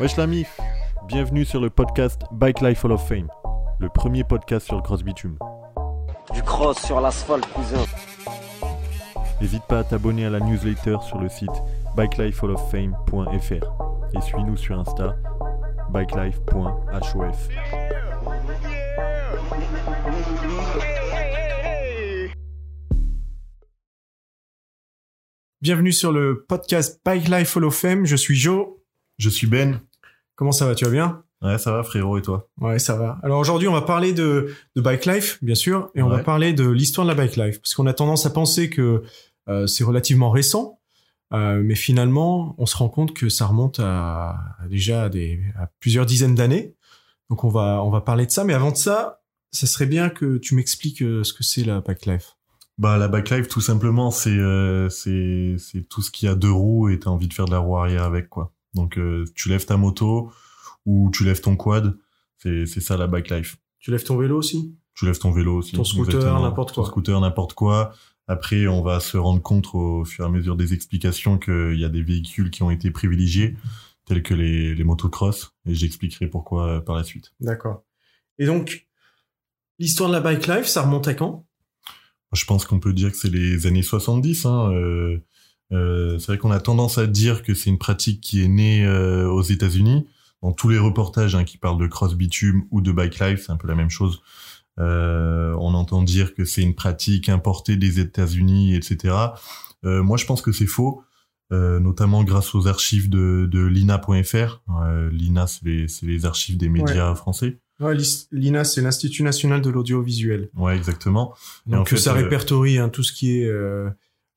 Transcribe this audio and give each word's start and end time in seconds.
Wesh 0.00 0.16
la 0.16 0.26
mif 0.26 0.58
Bienvenue 1.06 1.44
sur 1.44 1.60
le 1.60 1.70
podcast 1.70 2.22
Bike 2.32 2.60
Life 2.60 2.84
Hall 2.84 2.90
of 2.92 3.06
Fame, 3.06 3.28
le 3.78 3.88
premier 3.88 4.24
podcast 4.24 4.66
sur 4.66 4.74
le 4.76 4.82
cross 4.82 5.04
bitume. 5.04 5.38
Du 6.32 6.42
cross 6.42 6.78
sur 6.84 7.00
l'asphalte, 7.00 7.46
cousin. 7.52 7.84
N'hésite 9.40 9.62
pas 9.68 9.80
à 9.80 9.84
t'abonner 9.84 10.26
à 10.26 10.30
la 10.30 10.40
newsletter 10.40 10.96
sur 11.06 11.18
le 11.18 11.28
site 11.28 11.50
bikelifehalloffame.fr 11.96 14.16
et 14.16 14.20
suis-nous 14.20 14.56
sur 14.56 14.78
Insta 14.78 15.14
bikelife.hof. 15.90 17.48
Bienvenue 25.60 25.92
sur 25.92 26.12
le 26.12 26.44
podcast 26.48 27.00
Bike 27.04 27.28
Life 27.28 27.56
Hall 27.56 27.64
of 27.64 27.76
Fame. 27.76 28.06
Je 28.06 28.16
suis 28.16 28.36
Joe. 28.36 28.75
Je 29.18 29.30
suis 29.30 29.46
Ben. 29.46 29.80
Comment 30.34 30.52
ça 30.52 30.66
va 30.66 30.74
Tu 30.74 30.84
vas 30.84 30.90
bien? 30.90 31.22
Ouais, 31.42 31.58
ça 31.58 31.72
va 31.72 31.82
frérot 31.82 32.18
et 32.18 32.22
toi? 32.22 32.48
Ouais, 32.60 32.78
ça 32.78 32.96
va. 32.96 33.18
Alors 33.22 33.38
aujourd'hui, 33.38 33.68
on 33.68 33.72
va 33.72 33.82
parler 33.82 34.12
de, 34.12 34.54
de 34.74 34.80
Bike 34.80 35.06
Life, 35.06 35.38
bien 35.42 35.54
sûr, 35.54 35.90
et 35.94 36.02
on 36.02 36.08
va 36.08 36.18
parler 36.18 36.52
de 36.52 36.68
l'histoire 36.68 37.06
de 37.06 37.10
la 37.10 37.14
Bike 37.14 37.36
Life, 37.36 37.60
parce 37.60 37.74
qu'on 37.74 37.86
a 37.86 37.92
tendance 37.92 38.26
à 38.26 38.30
penser 38.30 38.70
que 38.70 39.02
euh, 39.48 39.66
c'est 39.66 39.84
relativement 39.84 40.30
récent, 40.30 40.80
euh, 41.32 41.62
mais 41.62 41.74
finalement, 41.74 42.54
on 42.58 42.66
se 42.66 42.76
rend 42.76 42.88
compte 42.88 43.14
que 43.14 43.28
ça 43.28 43.46
remonte 43.46 43.80
à, 43.80 44.30
à 44.58 44.68
déjà 44.68 45.04
à 45.04 45.08
des, 45.08 45.40
à 45.58 45.68
plusieurs 45.80 46.06
dizaines 46.06 46.34
d'années. 46.34 46.74
Donc 47.30 47.44
on 47.44 47.48
va 47.48 47.82
on 47.82 47.90
va 47.90 48.00
parler 48.00 48.26
de 48.26 48.30
ça, 48.30 48.44
mais 48.44 48.54
avant 48.54 48.70
de 48.70 48.76
ça, 48.76 49.20
ça 49.52 49.66
serait 49.66 49.86
bien 49.86 50.08
que 50.08 50.38
tu 50.38 50.54
m'expliques 50.54 51.02
euh, 51.02 51.22
ce 51.22 51.32
que 51.32 51.42
c'est 51.42 51.64
la 51.64 51.80
Bike 51.80 52.06
Life. 52.06 52.36
Bah 52.78 52.98
la 52.98 53.08
backlife 53.08 53.48
tout 53.48 53.62
simplement 53.62 54.10
c'est 54.10 54.28
euh, 54.28 54.90
c'est 54.90 55.56
c'est 55.58 55.88
tout 55.88 56.02
ce 56.02 56.10
qui 56.10 56.28
a 56.28 56.34
deux 56.34 56.52
roues 56.52 56.90
et 56.90 56.98
t'as 56.98 57.08
envie 57.08 57.26
de 57.26 57.32
faire 57.32 57.46
de 57.46 57.50
la 57.52 57.58
roue 57.58 57.78
arrière 57.78 58.02
avec 58.04 58.28
quoi. 58.28 58.52
Donc 58.76 58.96
euh, 58.98 59.24
tu 59.34 59.48
lèves 59.48 59.66
ta 59.66 59.76
moto 59.76 60.30
ou 60.84 61.10
tu 61.12 61.24
lèves 61.24 61.40
ton 61.40 61.56
quad, 61.56 61.98
c'est 62.38 62.66
c'est 62.66 62.80
ça 62.80 62.96
la 62.96 63.08
backlife. 63.08 63.56
Tu 63.80 63.90
lèves 63.90 64.04
ton 64.04 64.16
vélo 64.16 64.36
aussi? 64.38 64.76
Tu 64.94 65.06
lèves 65.06 65.18
ton 65.18 65.32
vélo 65.32 65.56
aussi. 65.56 65.72
Ton 65.74 65.82
scooter, 65.84 66.40
n'importe 66.40 66.74
Ton 66.74 66.82
quoi. 66.82 66.90
scooter, 66.90 67.20
n'importe 67.20 67.54
quoi. 67.54 67.92
Après, 68.28 68.66
on 68.66 68.82
va 68.82 69.00
se 69.00 69.16
rendre 69.16 69.40
compte 69.42 69.68
au 69.74 70.04
fur 70.04 70.24
et 70.24 70.28
à 70.28 70.30
mesure 70.30 70.56
des 70.56 70.72
explications 70.74 71.38
qu'il 71.38 71.78
y 71.78 71.84
a 71.84 71.88
des 71.88 72.02
véhicules 72.02 72.50
qui 72.50 72.62
ont 72.62 72.70
été 72.70 72.90
privilégiés, 72.90 73.56
tels 74.04 74.22
que 74.22 74.34
les, 74.34 74.74
les 74.74 74.84
motocross, 74.84 75.52
et 75.64 75.74
j'expliquerai 75.74 76.26
pourquoi 76.26 76.66
euh, 76.68 76.80
par 76.80 76.96
la 76.96 77.04
suite. 77.04 77.32
D'accord. 77.40 77.84
Et 78.38 78.46
donc, 78.46 78.86
l'histoire 79.78 80.08
de 80.08 80.14
la 80.14 80.20
Bike 80.20 80.46
Life, 80.48 80.66
ça 80.66 80.82
remonte 80.82 81.06
à 81.08 81.14
quand? 81.14 81.46
Je 82.32 82.44
pense 82.44 82.64
qu'on 82.64 82.80
peut 82.80 82.92
dire 82.92 83.12
que 83.12 83.16
c'est 83.16 83.30
les 83.30 83.66
années 83.66 83.82
70. 83.82 84.44
Hein, 84.46 84.72
euh, 84.72 85.22
euh, 85.72 86.18
c'est 86.18 86.26
vrai 86.26 86.38
qu'on 86.38 86.50
a 86.50 86.60
tendance 86.60 86.98
à 86.98 87.06
dire 87.06 87.42
que 87.42 87.54
c'est 87.54 87.70
une 87.70 87.78
pratique 87.78 88.20
qui 88.20 88.42
est 88.42 88.48
née 88.48 88.84
euh, 88.84 89.28
aux 89.28 89.42
États-Unis. 89.42 90.06
Dans 90.42 90.52
tous 90.52 90.68
les 90.68 90.78
reportages 90.78 91.34
hein, 91.34 91.44
qui 91.44 91.58
parlent 91.58 91.80
de 91.80 91.86
cross 91.86 92.14
bitume 92.14 92.64
ou 92.70 92.80
de 92.80 92.92
bike 92.92 93.18
life, 93.18 93.44
c'est 93.46 93.52
un 93.52 93.56
peu 93.56 93.68
la 93.68 93.74
même 93.74 93.90
chose. 93.90 94.22
Euh, 94.78 95.56
on 95.58 95.74
entend 95.74 96.02
dire 96.02 96.34
que 96.34 96.44
c'est 96.44 96.62
une 96.62 96.74
pratique 96.74 97.28
importée 97.28 97.76
des 97.76 98.00
États-Unis, 98.00 98.74
etc. 98.74 99.14
Moi, 99.82 100.16
je 100.16 100.26
pense 100.26 100.42
que 100.42 100.50
c'est 100.50 100.66
faux, 100.66 101.04
notamment 101.52 102.24
grâce 102.24 102.56
aux 102.56 102.66
archives 102.66 103.08
de, 103.08 103.48
de 103.48 103.60
l'INA.fr. 103.60 104.62
L'INA, 105.12 105.46
c'est 105.46 105.64
les, 106.02 106.26
archives 106.26 106.56
des 106.56 106.68
médias 106.68 107.14
français. 107.14 107.60
Ouais, 107.78 107.96
L'INA, 108.32 108.64
c'est 108.64 108.82
l'Institut 108.82 109.22
national 109.22 109.60
de 109.62 109.70
l'audiovisuel. 109.70 110.50
Ouais, 110.56 110.76
exactement. 110.76 111.34
Donc 111.66 111.82
en 111.82 111.84
fait, 111.84 111.98
ça 111.98 112.14
répertorie 112.14 112.78
hein, 112.78 112.88
tout 112.88 113.04
ce 113.04 113.12
qui 113.12 113.38
est 113.38 113.50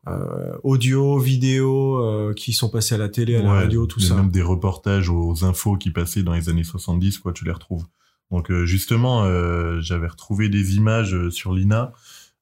euh, 0.07 0.57
audio, 0.63 1.19
vidéo, 1.19 1.97
euh, 1.97 2.33
qui 2.33 2.53
sont 2.53 2.69
passés 2.69 2.95
à 2.95 2.97
la 2.97 3.09
télé, 3.09 3.35
à 3.35 3.41
la 3.41 3.53
radio, 3.53 3.85
tout 3.85 3.99
ça. 3.99 4.15
Même 4.15 4.31
des 4.31 4.41
reportages 4.41 5.09
aux 5.09 5.43
infos 5.43 5.75
qui 5.75 5.91
passaient 5.91 6.23
dans 6.23 6.33
les 6.33 6.49
années 6.49 6.63
70, 6.63 7.19
quoi, 7.19 7.33
tu 7.33 7.45
les 7.45 7.51
retrouves. 7.51 7.85
Donc 8.31 8.51
euh, 8.51 8.65
justement, 8.65 9.23
euh, 9.23 9.79
j'avais 9.81 10.07
retrouvé 10.07 10.49
des 10.49 10.75
images 10.75 11.15
euh, 11.15 11.31
sur 11.31 11.53
l'INA 11.53 11.93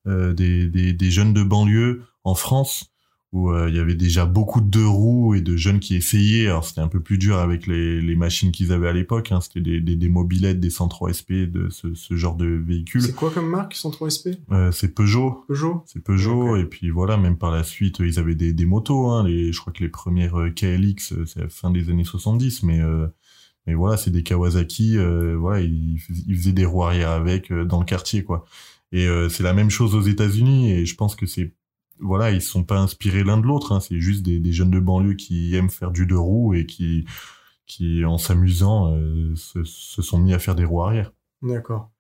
euh, 0.06 0.34
des, 0.34 0.68
des, 0.68 0.94
des 0.94 1.12
jeunes 1.12 1.34
de 1.34 1.44
banlieue 1.44 2.04
en 2.24 2.36
France 2.36 2.92
où 3.34 3.52
euh, 3.52 3.70
il 3.70 3.76
y 3.76 3.80
avait 3.80 3.96
déjà 3.96 4.26
beaucoup 4.26 4.62
de 4.62 4.68
deux 4.68 4.88
roues 4.88 5.36
et 5.36 5.42
de 5.42 5.58
jeunes 5.58 5.80
qui 5.80 5.96
essayaient. 5.98 6.48
Alors 6.48 6.64
c'était 6.66 6.80
un 6.82 6.88
peu 6.88 7.02
plus 7.02 7.18
dur 7.18 7.38
avec 7.38 7.68
les, 7.68 8.02
les 8.02 8.16
machines 8.16 8.52
qu'ils 8.52 8.72
avaient 8.72 8.88
à 8.88 8.94
l'époque. 8.94 9.32
Hein. 9.34 9.42
C'était 9.42 9.60
des, 9.60 9.82
des, 9.82 9.96
des 9.98 10.08
mobilettes, 10.10 10.60
des 10.62 10.70
103 10.70 11.12
SP, 11.12 11.32
de 11.46 11.70
ce, 11.70 11.94
ce 11.94 12.16
genre 12.16 12.36
de 12.36 12.46
véhicules. 12.48 13.02
C'est 13.02 13.14
quoi 13.16 13.30
comme 13.32 13.50
marque 13.50 13.74
103 13.76 14.10
SP 14.10 14.28
Euh, 14.52 14.72
c'est 14.72 14.94
Peugeot. 14.96 15.44
Peugeot 15.48 15.84
C'est 15.88 16.02
Peugeot 16.04 16.56
et 16.56 16.66
puis 16.66 16.90
voilà 16.90 17.18
même 17.18 17.38
par 17.38 17.52
la 17.52 17.64
suite 17.64 17.98
ils 18.00 18.18
avaient 18.18 18.36
des, 18.36 18.54
des 18.54 18.66
motos 18.66 19.10
hein, 19.10 19.28
les 19.28 19.52
je 19.52 19.60
crois 19.60 19.74
que 19.74 19.84
les 19.84 19.90
premières 19.90 20.40
euh, 20.40 20.50
KLX 20.50 21.14
c'est 21.26 21.40
la 21.42 21.50
fin 21.50 21.70
des 21.70 21.90
années 21.90 22.06
70 22.06 22.64
mais 22.64 22.80
euh, 22.80 23.08
mais 23.66 23.74
voilà 23.74 23.98
c'est 23.98 24.12
des 24.12 24.24
Kawasaki 24.24 24.98
euh, 24.98 25.36
voilà 25.38 25.60
ils, 25.62 26.00
fais- 26.00 26.14
ils 26.28 26.38
faisaient 26.38 26.54
des 26.54 26.66
roues 26.66 26.84
arrière 26.84 27.10
avec 27.12 27.52
dans 27.52 27.80
le 27.80 27.86
quartier 27.86 28.24
quoi 28.24 28.46
et 28.94 29.06
euh, 29.06 29.28
c'est 29.28 29.44
la 29.44 29.54
même 29.54 29.70
chose 29.70 29.96
aux 29.96 30.02
États-Unis 30.02 30.72
et 30.72 30.86
je 30.86 30.96
pense 30.96 31.16
que 31.18 31.26
c'est 31.26 31.54
voilà 32.00 32.32
ils 32.32 32.42
sont 32.42 32.64
pas 32.64 32.80
inspirés 32.80 33.24
l'un 33.24 33.38
de 33.38 33.46
l'autre 33.46 33.72
hein, 33.72 33.80
c'est 33.80 34.00
juste 34.00 34.24
des, 34.24 34.52
jeunes 34.52 34.72
de 34.72 34.80
banlieue 34.80 35.16
qui 35.16 35.56
aiment 35.56 35.70
faire 35.70 35.92
du 35.92 36.06
deux 36.06 36.18
roues 36.18 36.54
et 36.54 36.66
qui 36.66 37.06
en 38.06 38.18
s'amusant 38.18 38.94
euh, 38.94 39.36
se, 39.36 39.64
sont 39.64 40.18
mis 40.18 40.34
à 40.34 40.40
faire 40.40 40.56
des 40.56 40.66
roues 40.66 40.84
arrière. 40.84 41.12
D'accord. 41.42 41.92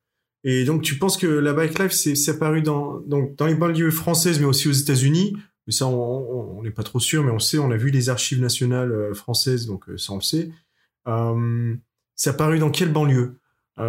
Et 0.44 0.64
donc 0.66 0.82
tu 0.82 0.98
penses 0.98 1.18
que 1.18 1.28
la 1.28 1.54
Bike 1.54 1.78
Life, 1.80 1.92
c'est 1.92 2.30
apparu 2.30 2.62
dans, 2.62 3.00
donc, 3.02 3.36
dans 3.36 3.48
les 3.48 3.56
banlieues 3.56 3.92
françaises, 3.92 4.40
mais 4.40 4.46
aussi 4.46 4.68
aux 4.68 4.74
États-Unis. 4.74 5.36
Mais 5.68 5.74
ça, 5.74 5.86
on- 5.86 6.64
n'est 6.64 6.72
pas 6.72 6.84
trop 6.84 7.00
sûr, 7.00 7.24
mais 7.24 7.32
on 7.32 7.40
sait, 7.40 7.58
on 7.60 7.72
a 7.72 7.78
vu 7.78 7.92
les 7.92 8.10
archives 8.10 8.42
nationales 8.42 8.92
euh, 8.92 9.14
françaises, 9.14 9.68
donc 9.68 9.90
euh, 9.90 9.98
ça, 9.98 10.14
on 10.14 10.16
le 10.16 10.22
sait. 10.22 10.50
Euh, 11.08 11.76
c'est 12.16 12.30
apparu 12.30 12.60
dans 12.60 12.72
quelle 12.72 12.92
banlieue? 12.92 13.40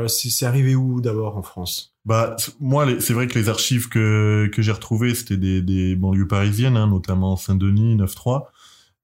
C'est 0.07 0.45
arrivé 0.45 0.75
où 0.75 1.01
d'abord 1.01 1.39
en 1.39 1.43
France? 1.43 1.97
Bah 2.09 2.37
moi 2.59 2.87
c'est 3.01 3.13
vrai 3.13 3.27
que 3.29 3.39
les 3.39 3.51
archives 3.51 3.91
que 3.91 4.49
que 4.51 4.63
j'ai 4.63 4.73
retrouvées 4.73 5.15
c'était 5.15 5.37
des 5.37 5.61
des 5.61 5.95
banlieues 5.95 6.27
parisiennes 6.27 6.79
hein, 6.79 6.87
notamment 6.87 7.37
Saint-Denis 7.37 7.97
9-3 7.97 8.47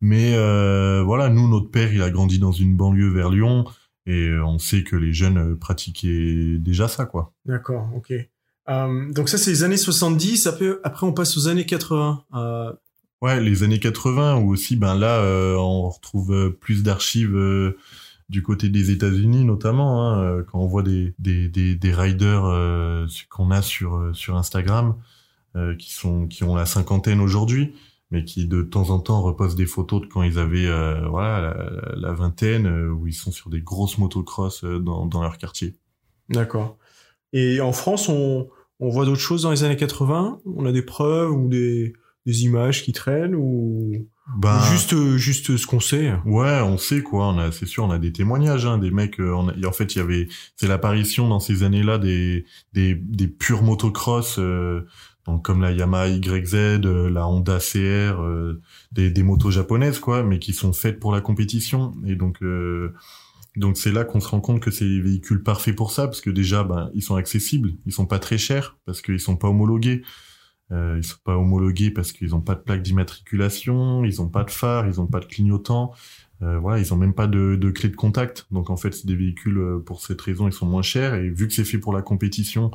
mais 0.00 0.34
euh, 0.34 1.02
voilà 1.04 1.28
nous 1.28 1.46
notre 1.46 1.70
père 1.70 1.92
il 1.92 2.00
a 2.00 2.10
grandi 2.10 2.38
dans 2.38 2.50
une 2.50 2.76
banlieue 2.76 3.10
vers 3.10 3.28
Lyon 3.28 3.66
et 4.06 4.28
euh, 4.28 4.44
on 4.44 4.58
sait 4.58 4.84
que 4.84 4.96
les 4.96 5.12
jeunes 5.12 5.38
euh, 5.38 5.56
pratiquaient 5.56 6.56
déjà 6.58 6.88
ça 6.88 7.06
quoi. 7.06 7.32
D'accord, 7.46 7.90
ok. 7.96 8.12
Euh, 8.68 9.12
donc 9.12 9.28
ça, 9.28 9.38
c'est 9.38 9.50
les 9.50 9.62
années 9.62 9.76
70. 9.76 10.46
Après, 10.46 10.70
après, 10.84 11.06
on 11.06 11.12
passe 11.12 11.36
aux 11.36 11.48
années 11.48 11.66
80. 11.66 12.24
Euh, 12.34 12.72
Ouais, 13.22 13.40
les 13.40 13.62
années 13.62 13.80
80 13.80 14.36
ou 14.36 14.52
aussi 14.52 14.76
ben 14.76 14.94
là 14.94 15.22
on 15.56 15.88
retrouve 15.88 16.50
plus 16.60 16.82
d'archives 16.82 17.34
du 18.28 18.42
côté 18.42 18.68
des 18.68 18.90
États-Unis 18.90 19.44
notamment 19.44 20.02
hein, 20.02 20.22
euh, 20.22 20.42
quand 20.42 20.58
on 20.58 20.66
voit 20.66 20.82
des 20.82 21.14
des 21.18 21.48
des, 21.48 21.92
riders 21.92 22.44
euh, 22.44 23.06
qu'on 23.28 23.50
a 23.50 23.62
sur 23.62 23.96
euh, 23.96 24.12
sur 24.12 24.36
Instagram 24.36 24.96
qui 25.78 25.92
sont 25.92 26.26
qui 26.26 26.42
ont 26.42 26.56
la 26.56 26.66
cinquantaine 26.66 27.20
aujourd'hui 27.20 27.74
mais 28.10 28.24
qui 28.24 28.48
de 28.48 28.62
temps 28.62 28.90
en 28.90 28.98
temps 28.98 29.22
repostent 29.22 29.56
des 29.56 29.66
photos 29.66 30.00
de 30.00 30.06
quand 30.06 30.24
ils 30.24 30.40
avaient 30.40 30.68
voilà 31.08 31.40
la, 31.40 31.94
la 31.96 32.12
vingtaine 32.12 32.66
où 32.90 33.06
ils 33.06 33.14
sont 33.14 33.30
sur 33.30 33.50
des 33.50 33.60
grosses 33.60 33.98
motocross 33.98 34.64
dans 34.64 35.06
dans 35.06 35.22
leur 35.22 35.38
quartier. 35.38 35.76
D'accord. 36.28 36.76
Et 37.32 37.60
en 37.60 37.72
France, 37.72 38.08
on, 38.08 38.48
on 38.80 38.88
voit 38.88 39.04
d'autres 39.04 39.20
choses 39.20 39.42
dans 39.42 39.50
les 39.50 39.62
années 39.62 39.76
80 39.76 40.40
On 40.44 40.66
a 40.66 40.72
des 40.72 40.82
preuves 40.82 41.30
ou 41.30 41.48
des, 41.48 41.94
des 42.26 42.44
images 42.44 42.82
qui 42.82 42.92
traînent 42.92 43.34
ou, 43.34 44.06
Ben, 44.38 44.58
ou 44.58 44.62
juste, 44.72 45.16
juste 45.16 45.56
ce 45.56 45.66
qu'on 45.66 45.80
sait? 45.80 46.12
Ouais, 46.24 46.60
on 46.62 46.78
sait 46.78 47.02
quoi. 47.02 47.28
On 47.28 47.38
a, 47.38 47.52
c'est 47.52 47.66
sûr, 47.66 47.84
on 47.84 47.90
a 47.90 47.98
des 47.98 48.12
témoignages, 48.12 48.64
hein, 48.66 48.78
des 48.78 48.90
mecs. 48.90 49.20
euh, 49.20 49.32
on 49.34 49.48
a- 49.48 49.66
en 49.68 49.72
fait, 49.72 49.94
il 49.94 49.98
y 49.98 50.00
avait, 50.00 50.28
c'est 50.56 50.66
l'apparition 50.66 51.28
dans 51.28 51.40
ces 51.40 51.62
années-là 51.62 51.98
des 51.98 52.44
des 52.72 52.94
des 52.94 53.28
purs 53.28 53.62
motocross, 53.62 54.38
euh, 54.38 54.86
donc 55.26 55.44
comme 55.44 55.60
la 55.62 55.72
Yamaha 55.72 56.08
YZ, 56.08 56.54
euh, 56.54 57.10
la 57.10 57.26
Honda 57.28 57.58
CR, 57.58 58.20
euh, 58.22 58.60
des 58.92 59.10
des 59.10 59.22
motos 59.22 59.50
japonaises 59.50 59.98
quoi, 59.98 60.22
mais 60.22 60.38
qui 60.38 60.52
sont 60.54 60.72
faites 60.72 60.98
pour 61.00 61.12
la 61.12 61.20
compétition. 61.20 61.92
Et 62.06 62.14
donc 62.16 62.42
euh, 62.42 62.94
donc 63.56 63.76
c'est 63.76 63.92
là 63.92 64.04
qu'on 64.04 64.20
se 64.20 64.28
rend 64.28 64.40
compte 64.40 64.60
que 64.60 64.70
c'est 64.70 64.84
les 64.86 65.00
véhicules 65.00 65.42
parfaits 65.42 65.76
pour 65.76 65.92
ça, 65.92 66.06
parce 66.06 66.20
que 66.22 66.30
déjà, 66.30 66.64
ben 66.64 66.90
ils 66.94 67.02
sont 67.02 67.16
accessibles, 67.16 67.74
ils 67.86 67.92
sont 67.92 68.06
pas 68.06 68.18
très 68.18 68.38
chers 68.38 68.76
parce 68.86 69.02
qu'ils 69.02 69.20
sont 69.20 69.36
pas 69.36 69.48
homologués. 69.48 70.02
Euh, 70.72 70.94
ils 70.96 71.04
sont 71.04 71.18
pas 71.22 71.36
homologués 71.36 71.90
parce 71.90 72.12
qu'ils 72.12 72.34
ont 72.34 72.40
pas 72.40 72.54
de 72.54 72.60
plaque 72.60 72.82
d'immatriculation, 72.82 74.04
ils 74.04 74.22
ont 74.22 74.28
pas 74.28 74.44
de 74.44 74.50
phare, 74.50 74.86
ils 74.86 75.00
ont 75.00 75.06
pas 75.06 75.20
de 75.20 75.26
clignotant. 75.26 75.92
Euh, 76.42 76.58
voilà, 76.58 76.78
ils 76.78 76.92
ont 76.92 76.96
même 76.96 77.14
pas 77.14 77.26
de, 77.26 77.70
clé 77.70 77.88
de 77.88 77.96
contact. 77.96 78.46
Donc 78.50 78.70
en 78.70 78.76
fait, 78.76 78.92
c'est 78.92 79.06
des 79.06 79.16
véhicules 79.16 79.58
euh, 79.58 79.78
pour 79.78 80.00
cette 80.02 80.20
raison, 80.20 80.48
ils 80.48 80.52
sont 80.52 80.66
moins 80.66 80.82
chers 80.82 81.14
et 81.14 81.30
vu 81.30 81.46
que 81.48 81.54
c'est 81.54 81.64
fait 81.64 81.78
pour 81.78 81.92
la 81.92 82.02
compétition, 82.02 82.70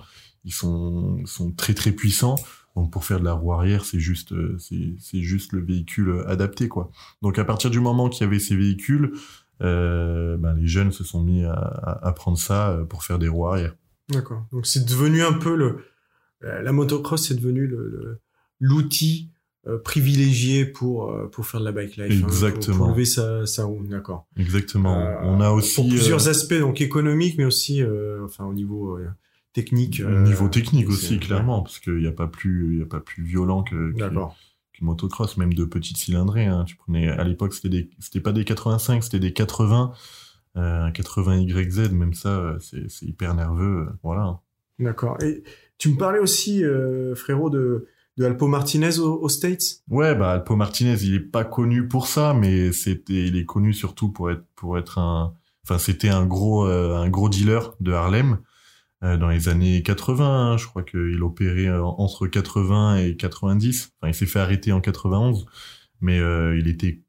ils 0.45 0.53
sont 0.53 1.24
très 1.57 1.74
très 1.74 1.91
puissants. 1.91 2.36
Donc 2.75 2.91
pour 2.91 3.03
faire 3.03 3.19
de 3.19 3.25
la 3.25 3.33
roue 3.33 3.51
arrière, 3.53 3.83
c'est 3.83 4.00
juste 4.00 4.31
euh, 4.31 4.57
c'est 4.59 5.21
juste 5.21 5.51
le 5.51 5.62
véhicule 5.62 6.24
adapté 6.27 6.68
quoi. 6.68 6.92
Donc 7.21 7.38
à 7.38 7.44
partir 7.44 7.69
du 7.69 7.80
moment 7.80 8.09
qu'il 8.09 8.25
y 8.25 8.27
avait 8.27 8.39
ces 8.39 8.56
véhicules, 8.56 9.13
ben, 9.59 10.56
les 10.57 10.68
jeunes 10.68 10.94
se 10.94 11.03
sont 11.03 11.21
mis 11.21 11.44
à, 11.44 12.13
prendre 12.15 12.38
ça 12.38 12.80
pour 12.88 13.03
faire 13.03 13.19
des 13.19 13.27
roues 13.27 13.47
arrière. 13.47 13.75
D'accord. 14.07 14.45
Donc 14.53 14.65
c'est 14.65 14.85
devenu 14.85 15.21
un 15.21 15.33
peu 15.33 15.56
le... 15.56 15.83
La 16.41 16.62
la 16.62 16.71
motocross, 16.71 17.27
c'est 17.27 17.36
devenu 17.36 17.68
le- 17.68 17.89
le- 17.89 18.19
l'outil 18.59 19.30
euh, 19.68 19.77
privilégié 19.77 20.65
pour 20.65 21.12
euh, 21.12 21.27
pour 21.27 21.45
faire 21.45 21.59
de 21.59 21.65
la 21.65 21.71
bike 21.74 21.97
life. 21.97 22.12
hein, 22.13 22.19
pour- 22.21 22.30
Exactement. 22.30 22.77
pour, 22.77 22.88
lever 22.89 23.06
sa 23.06 23.45
sa 23.45 23.65
roue, 23.65 23.83
d'accord. 23.86 24.25
Exactement. 24.38 24.97
Euh, 24.97 25.15
on 25.24 25.41
a 25.41 25.51
aussi 25.51 25.75
pour 25.75 25.88
plusieurs 25.89 26.27
euh, 26.27 26.31
aspects, 26.31 26.53
donc 26.59 26.80
économiques, 26.81 27.38
mais 27.38 27.45
aussi, 27.45 27.81
euh, 27.83 28.24
enfin, 28.24 28.45
au 28.45 28.53
niveau 28.53 28.97
euh, 28.97 29.09
technique. 29.53 30.01
au 30.03 30.07
euh, 30.09 30.24
niveau 30.24 30.47
technique 30.47 30.88
aussi, 30.89 31.19
clairement, 31.19 31.62
parce 31.62 31.80
qu'il 31.80 31.97
n'y 31.97 32.07
a 32.07 32.12
pas 32.13 32.27
plus, 32.27 32.74
il 32.75 32.80
y 32.80 32.83
a 32.83 32.85
pas 32.85 33.01
plus 33.01 33.24
violent 33.24 33.63
que, 33.63 33.92
que, 33.92 33.97
D'accord. 34.00 34.38
que 34.74 34.85
motocross, 34.85 35.35
même 35.35 35.53
de 35.53 35.65
petites 35.65 35.97
cylindrées. 35.97 36.45
Hein. 36.45 36.63
Tu 36.65 36.77
prenais, 36.77 37.09
à 37.09 37.25
l'époque, 37.25 37.53
c'était 37.53 37.89
c'était 38.00 38.21
pas 38.21 38.31
des 38.31 38.45
85, 38.45 39.03
c'était 39.03 39.19
des 39.19 39.33
80, 39.33 39.92
euh, 40.56 40.83
un 40.85 40.92
80 40.92 41.42
YZ, 41.42 41.92
même 41.92 42.13
ça, 42.13 42.30
euh, 42.30 42.57
c'est, 42.62 42.89
c'est 42.89 43.06
hyper 43.06 43.35
nerveux, 43.35 43.88
euh, 43.89 43.94
voilà. 44.03 44.39
D'accord. 44.80 45.18
Et 45.21 45.44
tu 45.79 45.89
me 45.89 45.97
parlais 45.97 46.19
aussi, 46.19 46.63
euh, 46.63 47.15
frérot, 47.15 47.49
de, 47.49 47.87
de 48.17 48.25
Alpo 48.25 48.47
Martinez 48.47 48.99
aux, 48.99 49.15
aux 49.21 49.29
States 49.29 49.81
Ouais, 49.89 50.13
bah 50.13 50.31
Alpo 50.33 50.55
Martinez, 50.55 50.97
il 51.03 51.15
est 51.15 51.19
pas 51.19 51.43
connu 51.45 51.87
pour 51.87 52.05
ça, 52.07 52.33
mais 52.35 52.71
c'était, 52.71 53.25
il 53.27 53.35
est 53.37 53.45
connu 53.45 53.73
surtout 53.73 54.11
pour 54.11 54.29
être, 54.29 54.43
pour 54.55 54.77
être 54.77 54.97
un, 54.99 55.33
enfin 55.63 55.77
c'était 55.79 56.09
un 56.09 56.25
gros, 56.25 56.67
euh, 56.67 56.95
un 56.97 57.09
gros 57.09 57.29
dealer 57.29 57.73
de 57.79 57.91
Harlem 57.93 58.39
euh, 59.03 59.15
dans 59.17 59.29
les 59.29 59.47
années 59.47 59.81
80. 59.81 60.25
hein. 60.53 60.57
je 60.57 60.67
crois 60.67 60.83
qu'il 60.83 61.23
opérait 61.23 61.67
euh, 61.67 61.81
entre 61.83 62.27
80 62.27 62.97
et 62.97 63.15
90. 63.15 63.93
Enfin, 64.01 64.11
il 64.11 64.13
s'est 64.13 64.25
fait 64.25 64.39
arrêter 64.39 64.73
en 64.73 64.81
91, 64.81 65.45
mais 66.01 66.19
euh, 66.19 66.57
il 66.59 66.67
était 66.67 67.01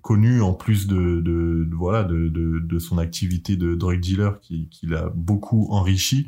connu 0.00 0.42
en 0.42 0.52
plus 0.54 0.86
de, 0.88 1.20
de, 1.20 1.64
de- 1.68 1.74
voilà 1.74 2.02
de, 2.04 2.28
de, 2.28 2.58
de 2.60 2.78
son 2.78 2.98
activité 2.98 3.56
de 3.56 3.74
drug 3.76 4.00
dealer 4.00 4.38
qui, 4.40 4.68
qui 4.68 4.86
l'a 4.86 5.08
beaucoup 5.14 5.68
enrichi 5.70 6.26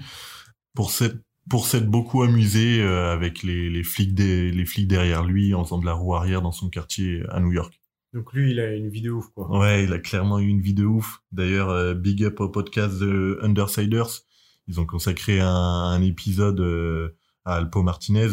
pour 0.74 0.90
cette 0.92 1.16
pour 1.48 1.66
s'être 1.66 1.88
beaucoup 1.88 2.22
amusé 2.22 2.80
euh, 2.80 3.12
avec 3.12 3.42
les, 3.42 3.68
les 3.70 3.82
flics 3.82 4.14
des, 4.14 4.50
les 4.50 4.64
flics 4.64 4.88
derrière 4.88 5.24
lui 5.24 5.54
en 5.54 5.64
faisant 5.64 5.78
de 5.78 5.86
la 5.86 5.92
roue 5.92 6.14
arrière 6.14 6.42
dans 6.42 6.52
son 6.52 6.70
quartier 6.70 7.22
à 7.30 7.40
New 7.40 7.52
York. 7.52 7.80
Donc 8.12 8.32
lui, 8.32 8.52
il 8.52 8.60
a 8.60 8.74
une 8.74 8.88
vidéo 8.88 9.16
ouf, 9.16 9.28
quoi. 9.34 9.58
Ouais, 9.58 9.84
il 9.84 9.92
a 9.92 9.98
clairement 9.98 10.38
eu 10.38 10.46
une 10.46 10.60
vie 10.60 10.74
de 10.74 10.84
ouf. 10.84 11.22
D'ailleurs, 11.32 11.70
euh, 11.70 11.94
big 11.94 12.24
up 12.24 12.40
au 12.40 12.48
podcast 12.48 12.98
de 12.98 13.38
Undersiders. 13.42 14.22
Ils 14.68 14.80
ont 14.80 14.86
consacré 14.86 15.40
un, 15.40 15.48
un 15.48 16.00
épisode 16.00 16.60
euh, 16.60 17.16
à 17.44 17.56
Alpo 17.56 17.82
Martinez 17.82 18.28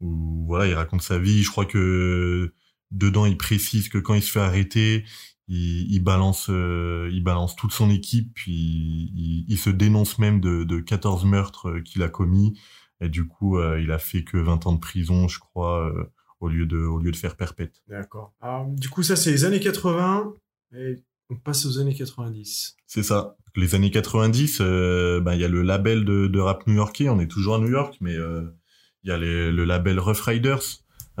où 0.00 0.46
voilà, 0.46 0.66
il 0.66 0.74
raconte 0.74 1.02
sa 1.02 1.18
vie. 1.18 1.42
Je 1.42 1.50
crois 1.50 1.66
que 1.66 2.54
dedans, 2.90 3.26
il 3.26 3.36
précise 3.36 3.88
que 3.90 3.98
quand 3.98 4.14
il 4.14 4.22
se 4.22 4.32
fait 4.32 4.40
arrêter, 4.40 5.04
il, 5.50 5.92
il 5.92 6.00
balance, 6.00 6.46
euh, 6.48 7.10
il 7.12 7.22
balance 7.22 7.56
toute 7.56 7.72
son 7.72 7.90
équipe, 7.90 8.32
puis 8.34 8.52
il, 8.54 9.44
il 9.48 9.58
se 9.58 9.68
dénonce 9.68 10.18
même 10.18 10.40
de, 10.40 10.64
de 10.64 10.78
14 10.80 11.24
meurtres 11.26 11.68
euh, 11.68 11.80
qu'il 11.82 12.02
a 12.02 12.08
commis. 12.08 12.58
Et 13.02 13.08
du 13.08 13.26
coup, 13.26 13.58
euh, 13.58 13.80
il 13.80 13.90
a 13.92 13.98
fait 13.98 14.24
que 14.24 14.36
20 14.38 14.66
ans 14.66 14.72
de 14.74 14.78
prison, 14.80 15.26
je 15.28 15.38
crois, 15.40 15.86
euh, 15.88 16.04
au 16.40 16.48
lieu 16.48 16.66
de, 16.66 16.76
au 16.78 16.98
lieu 16.98 17.10
de 17.10 17.16
faire 17.16 17.36
perpète. 17.36 17.82
D'accord. 17.88 18.32
Alors, 18.40 18.66
du 18.68 18.88
coup, 18.88 19.02
ça, 19.02 19.16
c'est 19.16 19.30
les 19.32 19.44
années 19.44 19.60
80, 19.60 20.34
et 20.76 20.96
on 21.30 21.36
passe 21.36 21.66
aux 21.66 21.78
années 21.78 21.94
90. 21.94 22.76
C'est 22.86 23.02
ça. 23.02 23.36
Les 23.56 23.74
années 23.74 23.90
90, 23.90 24.58
euh, 24.60 25.20
ben, 25.20 25.34
il 25.34 25.40
y 25.40 25.44
a 25.44 25.48
le 25.48 25.62
label 25.62 26.04
de, 26.04 26.26
de 26.28 26.38
rap 26.38 26.66
new-yorkais. 26.66 27.08
On 27.08 27.18
est 27.20 27.26
toujours 27.28 27.56
à 27.56 27.58
New 27.58 27.70
York, 27.70 27.96
mais 28.00 28.14
il 28.14 29.08
y 29.08 29.10
a 29.10 29.18
les- 29.18 29.50
le 29.50 29.64
label 29.64 29.98
Rough 29.98 30.20
Riders 30.20 30.62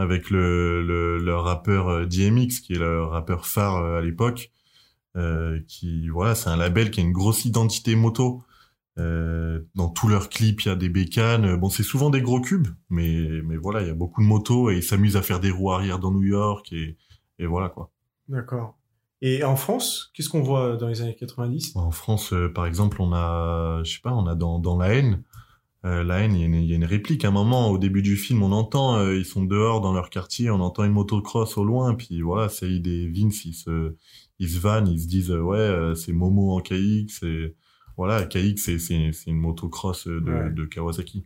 avec 0.00 0.30
le, 0.30 0.82
le, 0.82 1.18
le 1.18 1.36
rappeur 1.36 1.88
euh, 1.88 2.06
DMX, 2.06 2.60
qui 2.60 2.72
est 2.72 2.78
le 2.78 3.04
rappeur 3.04 3.46
phare 3.46 3.76
euh, 3.76 3.98
à 3.98 4.02
l'époque. 4.02 4.50
Euh, 5.16 5.60
qui 5.66 6.08
voilà, 6.08 6.34
c'est 6.34 6.48
un 6.48 6.56
label 6.56 6.90
qui 6.90 7.00
a 7.00 7.02
une 7.02 7.12
grosse 7.12 7.44
identité 7.44 7.94
moto. 7.96 8.42
Euh, 8.98 9.60
dans 9.74 9.88
tous 9.88 10.08
leurs 10.08 10.28
clips, 10.28 10.62
il 10.62 10.68
y 10.68 10.70
a 10.70 10.76
des 10.76 10.88
bécanes. 10.88 11.56
Bon, 11.56 11.68
c'est 11.68 11.82
souvent 11.82 12.10
des 12.10 12.22
gros 12.22 12.40
cubes, 12.40 12.68
mais 12.88 13.42
mais 13.44 13.56
voilà, 13.56 13.82
il 13.82 13.88
y 13.88 13.90
a 13.90 13.94
beaucoup 13.94 14.22
de 14.22 14.26
motos 14.26 14.70
et 14.70 14.76
ils 14.76 14.82
s'amusent 14.82 15.16
à 15.16 15.22
faire 15.22 15.40
des 15.40 15.50
roues 15.50 15.72
arrière 15.72 15.98
dans 15.98 16.12
New 16.12 16.22
York 16.22 16.72
et 16.72 16.96
et 17.38 17.46
voilà 17.46 17.68
quoi. 17.68 17.90
D'accord. 18.28 18.78
Et 19.22 19.44
en 19.44 19.56
France, 19.56 20.10
qu'est-ce 20.14 20.30
qu'on 20.30 20.42
voit 20.42 20.76
dans 20.76 20.88
les 20.88 21.02
années 21.02 21.16
90 21.16 21.76
En 21.76 21.90
France, 21.90 22.32
euh, 22.32 22.48
par 22.48 22.66
exemple, 22.66 23.02
on 23.02 23.12
a, 23.12 23.82
je 23.84 23.92
sais 23.92 24.00
pas, 24.00 24.14
on 24.14 24.26
a 24.26 24.34
dans, 24.34 24.58
dans 24.58 24.78
La 24.78 24.94
haine, 24.94 25.22
euh, 25.84 26.04
La 26.04 26.20
haine, 26.20 26.34
il 26.34 26.40
y, 26.40 26.42
a 26.42 26.46
une- 26.46 26.54
il 26.54 26.66
y 26.68 26.72
a 26.72 26.76
une 26.76 26.84
réplique. 26.84 27.24
À 27.24 27.28
un 27.28 27.32
moment, 27.32 27.70
au 27.70 27.78
début 27.78 28.02
du 28.02 28.16
film, 28.16 28.42
on 28.42 28.52
entend, 28.52 28.96
euh, 28.98 29.16
ils 29.16 29.24
sont 29.24 29.44
dehors 29.44 29.80
dans 29.80 29.92
leur 29.92 30.10
quartier, 30.10 30.50
on 30.50 30.60
entend 30.60 30.84
une 30.84 30.92
motocross 30.92 31.56
au 31.56 31.64
loin, 31.64 31.94
puis 31.94 32.20
voilà, 32.20 32.48
Saïd 32.48 32.86
et 32.86 33.08
Vince, 33.08 33.44
ils 33.46 33.54
se, 33.54 33.94
ils 34.38 34.48
se 34.50 34.58
vannent, 34.58 34.88
ils 34.88 35.00
se 35.00 35.06
disent, 35.08 35.30
euh, 35.30 35.40
ouais, 35.40 35.94
c'est 35.96 36.12
Momo 36.12 36.52
en 36.56 36.60
KX, 36.60 37.22
et 37.24 37.54
voilà, 37.96 38.24
KX, 38.26 38.56
c'est, 38.56 38.78
c'est, 38.78 39.12
c'est 39.12 39.30
une 39.30 39.38
motocross 39.40 40.06
de, 40.06 40.20
Ouais. 40.20 40.50
de 40.50 40.64
Kawasaki. 40.66 41.24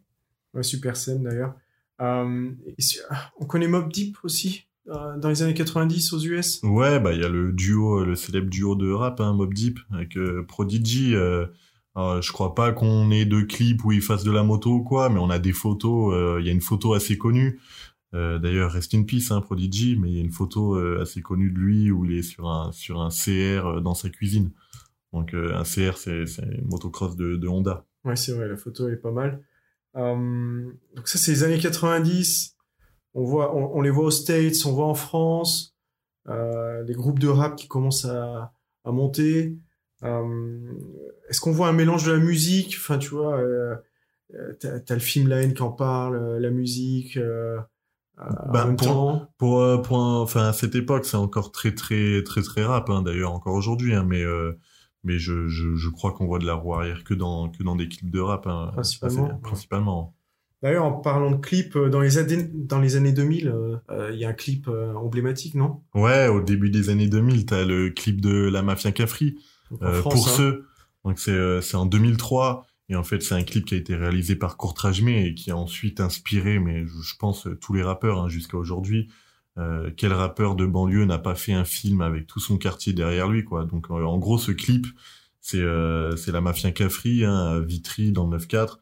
Ouais, 0.54 0.62
super 0.62 0.96
scène 0.96 1.24
d'ailleurs. 1.24 1.54
Ah, 1.98 2.24
on 3.40 3.46
connaît 3.46 3.68
Mob 3.68 3.92
Deep 3.92 4.16
aussi, 4.24 4.66
dans 4.86 5.28
les 5.28 5.42
années 5.42 5.54
90 5.54 6.12
aux 6.12 6.18
US 6.20 6.60
Ouais, 6.62 7.00
bah 7.00 7.12
il 7.12 7.20
y 7.20 7.24
a 7.24 7.28
le 7.28 7.52
duo, 7.52 8.04
le 8.04 8.14
célèbre 8.16 8.50
duo 8.50 8.74
de 8.74 8.90
rap, 8.90 9.20
hein, 9.20 9.32
Mob 9.32 9.54
Deep, 9.54 9.78
avec 9.92 10.16
Prodigy. 10.48 11.14
Euh, 11.96 12.20
je 12.20 12.32
crois 12.32 12.54
pas 12.54 12.72
qu'on 12.72 13.10
ait 13.10 13.24
de 13.24 13.40
clips 13.42 13.84
où 13.84 13.92
ils 13.92 14.02
fassent 14.02 14.24
de 14.24 14.32
la 14.32 14.42
moto 14.42 14.70
ou 14.72 14.82
quoi, 14.82 15.08
mais 15.08 15.20
on 15.20 15.30
a 15.30 15.38
des 15.38 15.52
photos. 15.52 16.12
euh, 16.12 16.40
Il 16.40 16.46
y 16.46 16.48
a 16.48 16.52
une 16.52 16.60
photo 16.60 16.94
assez 16.94 17.16
connue. 17.16 17.60
Euh, 18.14 18.38
D'ailleurs, 18.38 18.72
rest 18.72 18.94
in 18.94 19.04
peace, 19.04 19.30
hein, 19.30 19.40
Prodigy, 19.40 19.96
mais 19.96 20.10
il 20.10 20.14
y 20.16 20.18
a 20.18 20.22
une 20.22 20.32
photo 20.32 20.76
euh, 20.76 21.00
assez 21.02 21.20
connue 21.22 21.50
de 21.50 21.58
lui 21.58 21.90
où 21.90 22.04
il 22.04 22.18
est 22.18 22.22
sur 22.22 22.48
un 22.48 22.72
sur 22.72 23.00
un 23.00 23.10
CR 23.10 23.80
dans 23.80 23.94
sa 23.94 24.08
cuisine. 24.08 24.50
Donc 25.12 25.32
un 25.34 25.62
CR, 25.62 25.96
c'est 25.96 26.24
une 26.38 26.66
motocross 26.68 27.14
de, 27.16 27.46
Honda. 27.46 27.84
Ouais, 28.04 28.16
c'est 28.16 28.32
vrai, 28.32 28.48
la 28.48 28.56
photo 28.56 28.88
est 28.88 28.96
pas 28.96 29.12
mal. 29.12 29.40
Donc 29.94 31.06
ça, 31.06 31.18
c'est 31.18 31.30
les 31.30 31.44
années 31.44 31.60
90. 31.60 32.56
On, 33.14 33.22
voit, 33.24 33.54
on, 33.54 33.80
les 33.80 33.90
voit 33.90 34.06
aux 34.06 34.10
States, 34.10 34.66
on 34.66 34.72
voit 34.72 34.86
en 34.86 34.94
France. 34.94 35.76
Les 36.26 36.94
groupes 36.94 37.20
de 37.20 37.28
rap 37.28 37.54
qui 37.54 37.68
commencent 37.68 38.06
à 38.06 38.52
monter. 38.86 39.56
Euh, 40.02 40.60
Est-ce 41.28 41.40
qu'on 41.40 41.52
voit 41.52 41.68
un 41.68 41.72
mélange 41.72 42.04
de 42.04 42.12
la 42.12 42.18
musique? 42.18 42.76
Enfin, 42.78 42.98
tu 42.98 43.10
vois, 43.10 43.38
euh, 43.38 43.74
euh, 44.34 44.52
t'as 44.60 44.80
t'as 44.80 44.94
le 44.94 45.00
film 45.00 45.28
La 45.28 45.42
haine 45.42 45.54
qui 45.54 45.62
en 45.62 45.72
parle, 45.72 46.38
la 46.38 46.50
musique. 46.50 47.18
Bah, 48.52 48.66
pour- 48.76 48.86
temps. 48.86 49.28
Pour, 49.38 49.82
pour 49.82 49.98
un- 49.98 50.20
enfin, 50.20 50.48
à 50.48 50.52
cette 50.52 50.74
époque, 50.74 51.04
c'est 51.04 51.16
encore 51.16 51.50
très, 51.52 51.74
très, 51.74 52.22
très, 52.22 52.42
très 52.42 52.64
rap, 52.64 52.88
hein, 52.90 53.02
d'ailleurs, 53.02 53.32
encore 53.32 53.54
aujourd'hui, 53.54 53.94
hein, 53.94 54.04
mais, 54.08 54.22
euh, 54.22 54.52
mais 55.02 55.18
je, 55.18 55.48
je, 55.48 55.74
je 55.74 55.88
crois 55.90 56.12
qu'on 56.12 56.26
voit 56.26 56.38
de 56.38 56.46
la 56.46 56.54
roue 56.54 56.74
arrière 56.74 57.02
que 57.04 57.12
dans, 57.14 57.48
que 57.50 57.62
dans 57.62 57.76
des 57.76 57.88
clips 57.88 58.10
de 58.10 58.20
rap, 58.20 58.46
hein, 58.46 58.70
Principalement, 58.74 60.02
ouais. 60.02 60.08
D'ailleurs, 60.62 60.84
en 60.84 60.92
parlant 60.92 61.30
de 61.32 61.36
clips, 61.36 61.76
dans 61.76 62.00
les, 62.00 62.16
années- 62.16 62.48
dans 62.54 62.80
les 62.80 62.96
années 62.96 63.12
2000, 63.12 63.48
euh, 63.48 63.76
euh, 63.90 64.10
il 64.14 64.18
y 64.18 64.24
a 64.24 64.28
un 64.30 64.32
clip 64.32 64.68
euh, 64.68 64.94
emblématique, 64.94 65.54
non? 65.56 65.82
Ouais, 65.94 66.28
au 66.28 66.40
début 66.40 66.70
des 66.70 66.88
années 66.88 67.08
2000, 67.08 67.44
t'as 67.44 67.64
le 67.64 67.90
clip 67.90 68.20
de 68.22 68.48
La 68.48 68.62
Mafia 68.62 68.92
Cafri, 68.92 69.36
France, 69.64 70.02
pour 70.02 70.28
hein. 70.28 70.32
ceux. 70.36 70.66
Donc 71.04 71.18
c'est, 71.18 71.30
euh, 71.32 71.60
c'est 71.60 71.76
en 71.76 71.86
2003, 71.86 72.66
et 72.88 72.96
en 72.96 73.02
fait, 73.02 73.22
c'est 73.22 73.34
un 73.34 73.42
clip 73.42 73.64
qui 73.64 73.74
a 73.74 73.78
été 73.78 73.94
réalisé 73.94 74.36
par 74.36 74.56
Courtrajmé 74.56 75.26
et 75.26 75.34
qui 75.34 75.50
a 75.50 75.56
ensuite 75.56 76.00
inspiré, 76.00 76.58
mais 76.58 76.86
je, 76.86 77.02
je 77.02 77.16
pense, 77.18 77.46
euh, 77.46 77.56
tous 77.56 77.72
les 77.72 77.82
rappeurs, 77.82 78.20
hein, 78.20 78.28
jusqu'à 78.28 78.56
aujourd'hui. 78.56 79.08
Euh, 79.56 79.90
quel 79.96 80.12
rappeur 80.12 80.56
de 80.56 80.66
banlieue 80.66 81.04
n'a 81.04 81.18
pas 81.18 81.34
fait 81.34 81.52
un 81.52 81.64
film 81.64 82.00
avec 82.00 82.26
tout 82.26 82.40
son 82.40 82.58
quartier 82.58 82.92
derrière 82.92 83.28
lui, 83.28 83.44
quoi? 83.44 83.64
Donc, 83.64 83.86
euh, 83.90 84.04
en 84.04 84.18
gros, 84.18 84.38
ce 84.38 84.50
clip, 84.50 84.86
c'est 85.40 85.60
euh, 85.60 86.16
c'est 86.16 86.32
la 86.32 86.40
mafia 86.40 86.72
Cafri, 86.72 87.24
hein, 87.24 87.60
Vitry, 87.60 88.12
dans 88.12 88.26
le 88.26 88.38
9-4. 88.38 88.80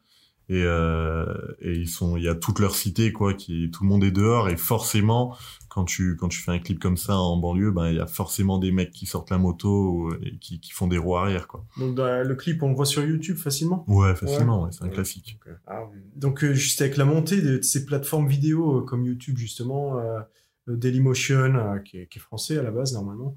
Et, 0.49 0.63
euh, 0.63 1.25
et 1.61 1.73
ils 1.73 1.87
sont, 1.87 2.17
il 2.17 2.23
y 2.23 2.27
a 2.27 2.35
toute 2.35 2.59
leur 2.59 2.75
cité, 2.75 3.13
quoi, 3.13 3.33
qui, 3.33 3.71
tout 3.71 3.83
le 3.83 3.89
monde 3.89 4.03
est 4.03 4.11
dehors, 4.11 4.49
et 4.49 4.57
forcément, 4.57 5.37
quand 5.73 5.85
tu, 5.85 6.15
quand 6.17 6.27
tu 6.27 6.39
fais 6.39 6.51
un 6.51 6.59
clip 6.59 6.79
comme 6.79 6.97
ça 6.97 7.17
en 7.17 7.37
banlieue, 7.37 7.71
ben, 7.71 7.89
il 7.89 7.95
y 7.95 7.99
a 7.99 8.05
forcément 8.05 8.59
des 8.59 8.71
mecs 8.71 8.91
qui 8.91 9.05
sortent 9.07 9.31
la 9.31 9.37
moto 9.39 10.09
euh, 10.09 10.19
et 10.23 10.37
qui, 10.37 10.59
qui 10.59 10.71
font 10.71 10.87
des 10.87 10.97
roues 10.99 11.15
arrière, 11.17 11.47
quoi. 11.47 11.65
Donc 11.77 11.95
dans 11.95 12.27
le 12.27 12.35
clip, 12.35 12.61
on 12.61 12.69
le 12.69 12.75
voit 12.75 12.85
sur 12.85 13.03
YouTube 13.03 13.37
facilement? 13.37 13.83
Ouais, 13.87 14.13
facilement, 14.15 14.59
Ouais. 14.59 14.65
ouais, 14.65 14.69
c'est 14.71 14.83
un 14.83 14.87
Ouais. 14.87 14.93
classique. 14.93 15.39
Ah, 15.65 15.81
donc 16.15 16.43
euh, 16.43 16.53
juste 16.53 16.81
avec 16.81 16.95
la 16.97 17.05
montée 17.05 17.41
de, 17.41 17.57
de 17.57 17.61
ces 17.63 17.85
plateformes 17.85 18.27
vidéo 18.27 18.79
euh, 18.79 18.81
comme 18.83 19.03
YouTube 19.05 19.37
justement, 19.37 19.97
euh, 19.97 20.19
Dailymotion 20.67 21.81
qui, 21.83 21.97
est, 21.97 22.07
qui 22.07 22.19
est 22.19 22.21
français 22.21 22.57
à 22.57 22.63
la 22.63 22.71
base 22.71 22.93
normalement, 22.93 23.35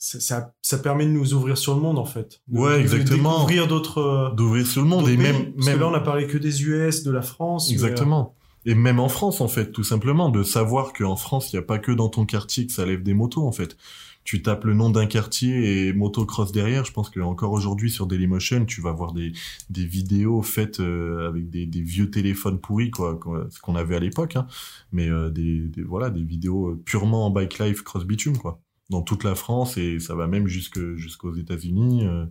ça, 0.00 0.20
ça, 0.20 0.54
ça 0.62 0.78
permet 0.78 1.04
de 1.06 1.10
nous 1.10 1.34
ouvrir 1.34 1.58
sur 1.58 1.74
le 1.74 1.80
monde 1.80 1.98
en 1.98 2.04
fait. 2.04 2.40
De- 2.48 2.58
Ouais, 2.60 2.80
exactement. 2.80 3.32
Découvrir 3.38 3.66
d'autres. 3.66 4.32
D'ouvrir 4.36 4.66
sur 4.66 4.82
le 4.82 4.88
monde, 4.88 5.08
et 5.08 5.16
même, 5.16 5.52
parce 5.54 5.66
même, 5.66 5.74
que 5.76 5.80
là 5.80 5.88
on 5.88 5.94
a 5.94 6.00
parlé 6.00 6.26
que 6.28 6.38
des 6.38 6.62
US, 6.62 7.02
de 7.02 7.10
la 7.10 7.22
France. 7.22 7.70
Exactement. 7.72 8.36
Et 8.68 8.74
même 8.74 9.00
en 9.00 9.08
France, 9.08 9.40
en 9.40 9.48
fait, 9.48 9.72
tout 9.72 9.82
simplement, 9.82 10.28
de 10.28 10.42
savoir 10.42 10.92
qu'en 10.92 11.16
France, 11.16 11.50
il 11.50 11.56
n'y 11.56 11.60
a 11.60 11.62
pas 11.62 11.78
que 11.78 11.90
dans 11.90 12.10
ton 12.10 12.26
quartier 12.26 12.66
que 12.66 12.72
ça 12.74 12.84
lève 12.84 13.02
des 13.02 13.14
motos, 13.14 13.46
en 13.46 13.50
fait. 13.50 13.78
Tu 14.24 14.42
tapes 14.42 14.64
le 14.64 14.74
nom 14.74 14.90
d'un 14.90 15.06
quartier 15.06 15.86
et 15.88 15.94
motocross 15.94 16.52
derrière. 16.52 16.84
Je 16.84 16.92
pense 16.92 17.08
que 17.08 17.18
encore 17.20 17.52
aujourd'hui 17.52 17.90
sur 17.90 18.06
Dailymotion, 18.06 18.66
tu 18.66 18.82
vas 18.82 18.92
voir 18.92 19.14
des, 19.14 19.32
vidéos 19.70 20.42
faites 20.42 20.80
euh, 20.80 21.28
avec 21.28 21.48
des, 21.48 21.80
vieux 21.80 22.10
téléphones 22.10 22.60
pourris, 22.60 22.90
quoi, 22.90 23.18
ce 23.48 23.58
qu'on 23.58 23.74
avait 23.74 23.96
à 23.96 24.00
l'époque. 24.00 24.36
Hein. 24.36 24.46
Mais 24.92 25.08
euh, 25.08 25.30
des, 25.30 25.70
voilà, 25.82 26.10
des 26.10 26.22
vidéos 26.22 26.76
purement 26.84 27.24
en 27.24 27.30
bike 27.30 27.58
life 27.58 27.80
cross 27.80 28.04
bitume, 28.04 28.36
quoi, 28.36 28.60
dans 28.90 29.00
toute 29.00 29.24
la 29.24 29.34
France 29.34 29.78
et 29.78 29.98
ça 29.98 30.14
va 30.14 30.26
même 30.26 30.46
jusqu'aux 30.46 31.34
États-Unis, 31.34 32.06
euh, 32.06 32.26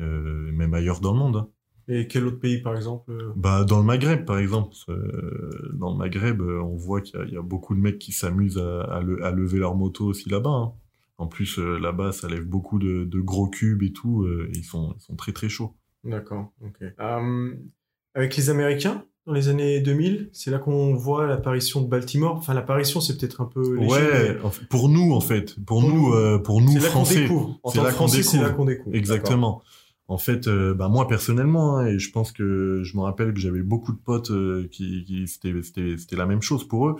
euh, 0.00 0.50
même 0.52 0.72
ailleurs 0.72 1.00
dans 1.00 1.12
le 1.12 1.18
monde. 1.18 1.36
hein. 1.36 1.48
Et 1.88 2.08
quel 2.08 2.26
autre 2.26 2.40
pays, 2.40 2.60
par 2.62 2.74
exemple 2.74 3.12
euh? 3.12 3.32
Bah, 3.36 3.64
dans 3.64 3.78
le 3.78 3.84
Maghreb, 3.84 4.24
par 4.24 4.38
exemple. 4.38 4.74
Euh, 4.88 5.70
dans 5.74 5.92
le 5.92 5.96
Maghreb, 5.98 6.40
euh, 6.42 6.60
on 6.60 6.76
voit 6.76 7.00
qu'il 7.00 7.18
y, 7.18 7.22
a- 7.22 7.26
il 7.26 7.32
y 7.32 7.36
a 7.36 7.42
beaucoup 7.42 7.74
de 7.76 7.80
mecs 7.80 7.98
qui 7.98 8.10
s'amusent 8.12 8.58
à, 8.58 8.82
à 8.82 9.00
le- 9.02 9.24
à 9.24 9.30
lever 9.30 9.58
leur 9.58 9.74
moto 9.76 10.04
aussi 10.06 10.28
là-bas. 10.28 10.50
hein. 10.50 10.72
En 11.18 11.26
plus, 11.28 11.58
là-bas, 11.58 12.12
ça 12.12 12.28
lève 12.28 12.44
beaucoup 12.44 12.78
de, 12.78 13.04
de 13.04 13.20
gros 13.20 13.48
cubes 13.48 13.82
et 13.82 13.92
tout. 13.92 14.26
et 14.26 14.50
ils, 14.54 14.64
sont, 14.64 14.94
ils 14.98 15.02
sont 15.02 15.14
très 15.16 15.32
très 15.32 15.48
chauds. 15.48 15.74
D'accord, 16.04 16.52
ok. 16.62 16.92
Euh, 17.00 17.54
avec 18.14 18.36
les 18.36 18.50
Américains, 18.50 19.04
dans 19.26 19.32
les 19.32 19.48
années 19.48 19.80
2000, 19.80 20.28
c'est 20.32 20.50
là 20.50 20.58
qu'on 20.58 20.94
voit 20.94 21.26
l'apparition 21.26 21.80
de 21.80 21.88
Baltimore. 21.88 22.36
Enfin, 22.36 22.52
l'apparition, 22.54 23.00
c'est 23.00 23.16
peut-être 23.18 23.40
un 23.40 23.46
peu 23.46 23.76
léger, 23.76 23.88
Ouais, 23.90 24.38
pour 24.70 24.88
nous, 24.88 25.12
en 25.12 25.20
fait. 25.20 25.54
Pour, 25.64 25.80
Pour 25.80 25.82
nous, 25.88 26.08
nous. 26.10 26.14
euh, 26.14 26.38
pour 26.38 26.60
nous, 26.60 26.68
c'est 26.72 26.74
là 26.80 26.84
qu'on 26.84 26.90
Français. 26.90 27.20
découvre. 27.22 27.60
C'est 27.66 27.78
là 27.78 27.84
qu'on 27.84 27.90
Français, 27.92 28.22
c'est 28.22 28.36
là 28.36 28.42
découvre. 28.44 28.56
qu'on 28.56 28.64
découvre. 28.66 28.94
Exactement. 28.96 29.62
En 30.08 30.18
fait, 30.18 30.46
euh, 30.46 30.72
bah 30.72 30.88
moi 30.88 31.08
personnellement, 31.08 31.78
hein, 31.78 31.86
et 31.86 31.98
je 31.98 32.12
pense 32.12 32.30
que 32.30 32.82
je 32.84 32.96
me 32.96 33.02
rappelle 33.02 33.34
que 33.34 33.40
j'avais 33.40 33.62
beaucoup 33.62 33.92
de 33.92 33.98
potes 33.98 34.30
euh, 34.30 34.68
qui, 34.70 35.04
qui 35.04 35.26
c'était 35.26 36.16
la 36.16 36.26
même 36.26 36.42
chose 36.42 36.66
pour 36.66 36.88
eux. 36.88 36.96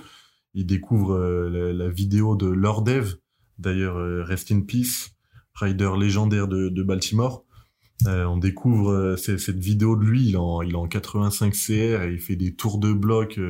Ils 0.54 0.66
découvrent 0.66 1.14
euh, 1.14 1.72
la, 1.72 1.88
vidéo 1.88 2.34
de 2.34 2.46
Lord 2.48 2.82
Dev, 2.82 3.14
d'ailleurs 3.58 3.96
euh, 3.96 4.24
Rest 4.24 4.50
in 4.50 4.62
Peace, 4.62 5.10
rider 5.54 5.92
légendaire 5.96 6.48
de, 6.48 6.68
de 6.68 6.82
Baltimore. 6.82 7.44
On 8.04 8.36
découvre 8.36 9.16
cette 9.16 9.58
vidéo 9.58 9.96
de 9.96 10.04
lui, 10.04 10.28
il 10.28 10.34
est 10.34 10.36
en, 10.36 10.60
il 10.60 10.76
en 10.76 10.86
85 10.86 11.54
CR 11.54 11.72
et 12.02 12.12
il 12.12 12.20
fait 12.20 12.36
des 12.36 12.54
tours 12.54 12.78
de 12.78 12.92
bloc. 12.92 13.40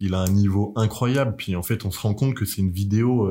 il 0.00 0.14
a 0.14 0.18
un 0.18 0.30
niveau 0.30 0.72
incroyable. 0.74 1.36
Puis 1.38 1.54
en 1.54 1.62
fait, 1.62 1.84
on 1.84 1.92
se 1.92 2.00
rend 2.00 2.12
compte 2.12 2.34
que 2.34 2.44
c'est 2.44 2.60
une 2.60 2.72
vidéo 2.72 3.30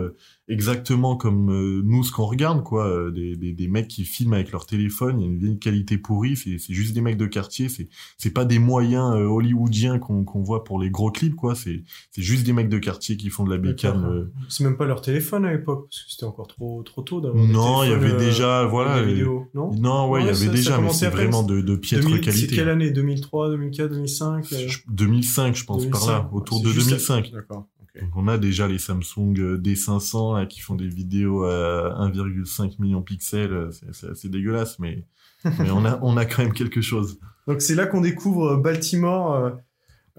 exactement 0.49 1.15
comme 1.15 1.49
euh, 1.51 1.81
nous 1.85 2.03
ce 2.03 2.11
qu'on 2.11 2.25
regarde 2.25 2.63
quoi. 2.63 2.87
Euh, 2.87 3.11
des, 3.11 3.35
des, 3.35 3.53
des 3.53 3.67
mecs 3.67 3.87
qui 3.87 4.03
filment 4.03 4.33
avec 4.33 4.51
leur 4.51 4.65
téléphone 4.65 5.19
il 5.19 5.23
y 5.23 5.27
a 5.27 5.31
une 5.31 5.37
vieille 5.39 5.59
qualité 5.59 5.97
pourrie 5.97 6.35
c'est 6.35 6.57
c'est 6.57 6.73
juste 6.73 6.93
des 6.93 7.01
mecs 7.01 7.17
de 7.17 7.25
quartier 7.25 7.69
c'est 7.69 7.87
c'est 8.17 8.31
pas 8.31 8.43
des 8.45 8.59
moyens 8.59 9.13
euh, 9.15 9.23
hollywoodiens 9.25 9.99
qu'on 9.99 10.23
qu'on 10.25 10.43
voit 10.43 10.63
pour 10.63 10.79
les 10.81 10.89
gros 10.89 11.11
clips 11.11 11.35
quoi. 11.35 11.55
C'est 11.55 11.83
c'est 12.11 12.21
juste 12.21 12.45
des 12.45 12.53
mecs 12.53 12.69
de 12.69 12.77
quartier 12.79 13.15
qui 13.17 13.29
font 13.29 13.43
de 13.45 13.51
la 13.51 13.57
bécane 13.57 14.03
euh. 14.05 14.31
C'est 14.49 14.63
même 14.63 14.75
pas 14.77 14.85
leur 14.85 15.01
téléphone 15.01 15.45
à 15.45 15.51
l'époque, 15.51 15.87
parce 15.89 16.03
que 16.03 16.11
c'était 16.11 16.25
encore 16.25 16.47
trop, 16.47 16.83
trop 16.83 17.01
tôt 17.03 17.21
d'avoir 17.21 17.43
non 17.45 17.83
il 17.83 17.89
y 17.89 17.93
avait 17.93 18.17
déjà 18.17 18.65
voilà 18.65 19.01
des 19.01 19.13
vidéos, 19.13 19.47
non? 19.53 19.71
non 19.73 20.09
ouais 20.09 20.21
il 20.21 20.25
y 20.25 20.29
avait 20.29 20.35
ça- 20.35 20.45
ça 20.47 20.51
déjà 20.51 20.77
mais 20.81 20.89
c'est 20.93 21.09
vraiment 21.09 21.43
de, 21.43 21.61
de 21.61 21.75
piètre 21.75 22.03
2000 22.03 22.17
C'est 22.17 22.21
qualité. 22.31 22.55
quelle 22.55 22.69
année? 22.69 22.91
2003, 22.91 23.49
2004, 23.49 23.89
2005 23.91 24.53
euh, 24.53 24.67
Je- 24.67 24.79
2005 24.89 25.55
je 25.55 25.63
pense 25.65 25.85
par 25.85 26.01
là 26.05 26.19
2005, 26.31 26.33
autour 26.33 26.61
de 26.61 26.69
juste- 26.69 26.87
2005 26.89 27.31
D'accord. 27.33 27.67
Donc 28.01 28.09
on 28.15 28.27
a 28.27 28.37
déjà 28.37 28.67
les 28.67 28.79
Samsung 28.79 29.35
euh, 29.37 29.57
D500 29.57 30.39
là, 30.39 30.45
qui 30.45 30.61
font 30.61 30.75
des 30.75 30.87
vidéos 30.87 31.43
à 31.43 32.09
1,5 32.09 32.81
million 32.81 32.99
de 32.99 33.05
pixels, 33.05 33.53
euh, 33.53 33.71
c'est 33.91 34.09
assez 34.09 34.29
dégueulasse, 34.29 34.79
mais, 34.79 35.05
mais 35.59 35.69
on, 35.71 35.85
a, 35.85 35.99
on 36.01 36.17
a 36.17 36.25
quand 36.25 36.41
même 36.41 36.53
quelque 36.53 36.81
chose. 36.81 37.19
Donc 37.47 37.61
c'est 37.61 37.75
là 37.75 37.85
qu'on 37.85 38.01
découvre 38.01 38.55
Baltimore 38.55 39.35
euh, 39.35 39.51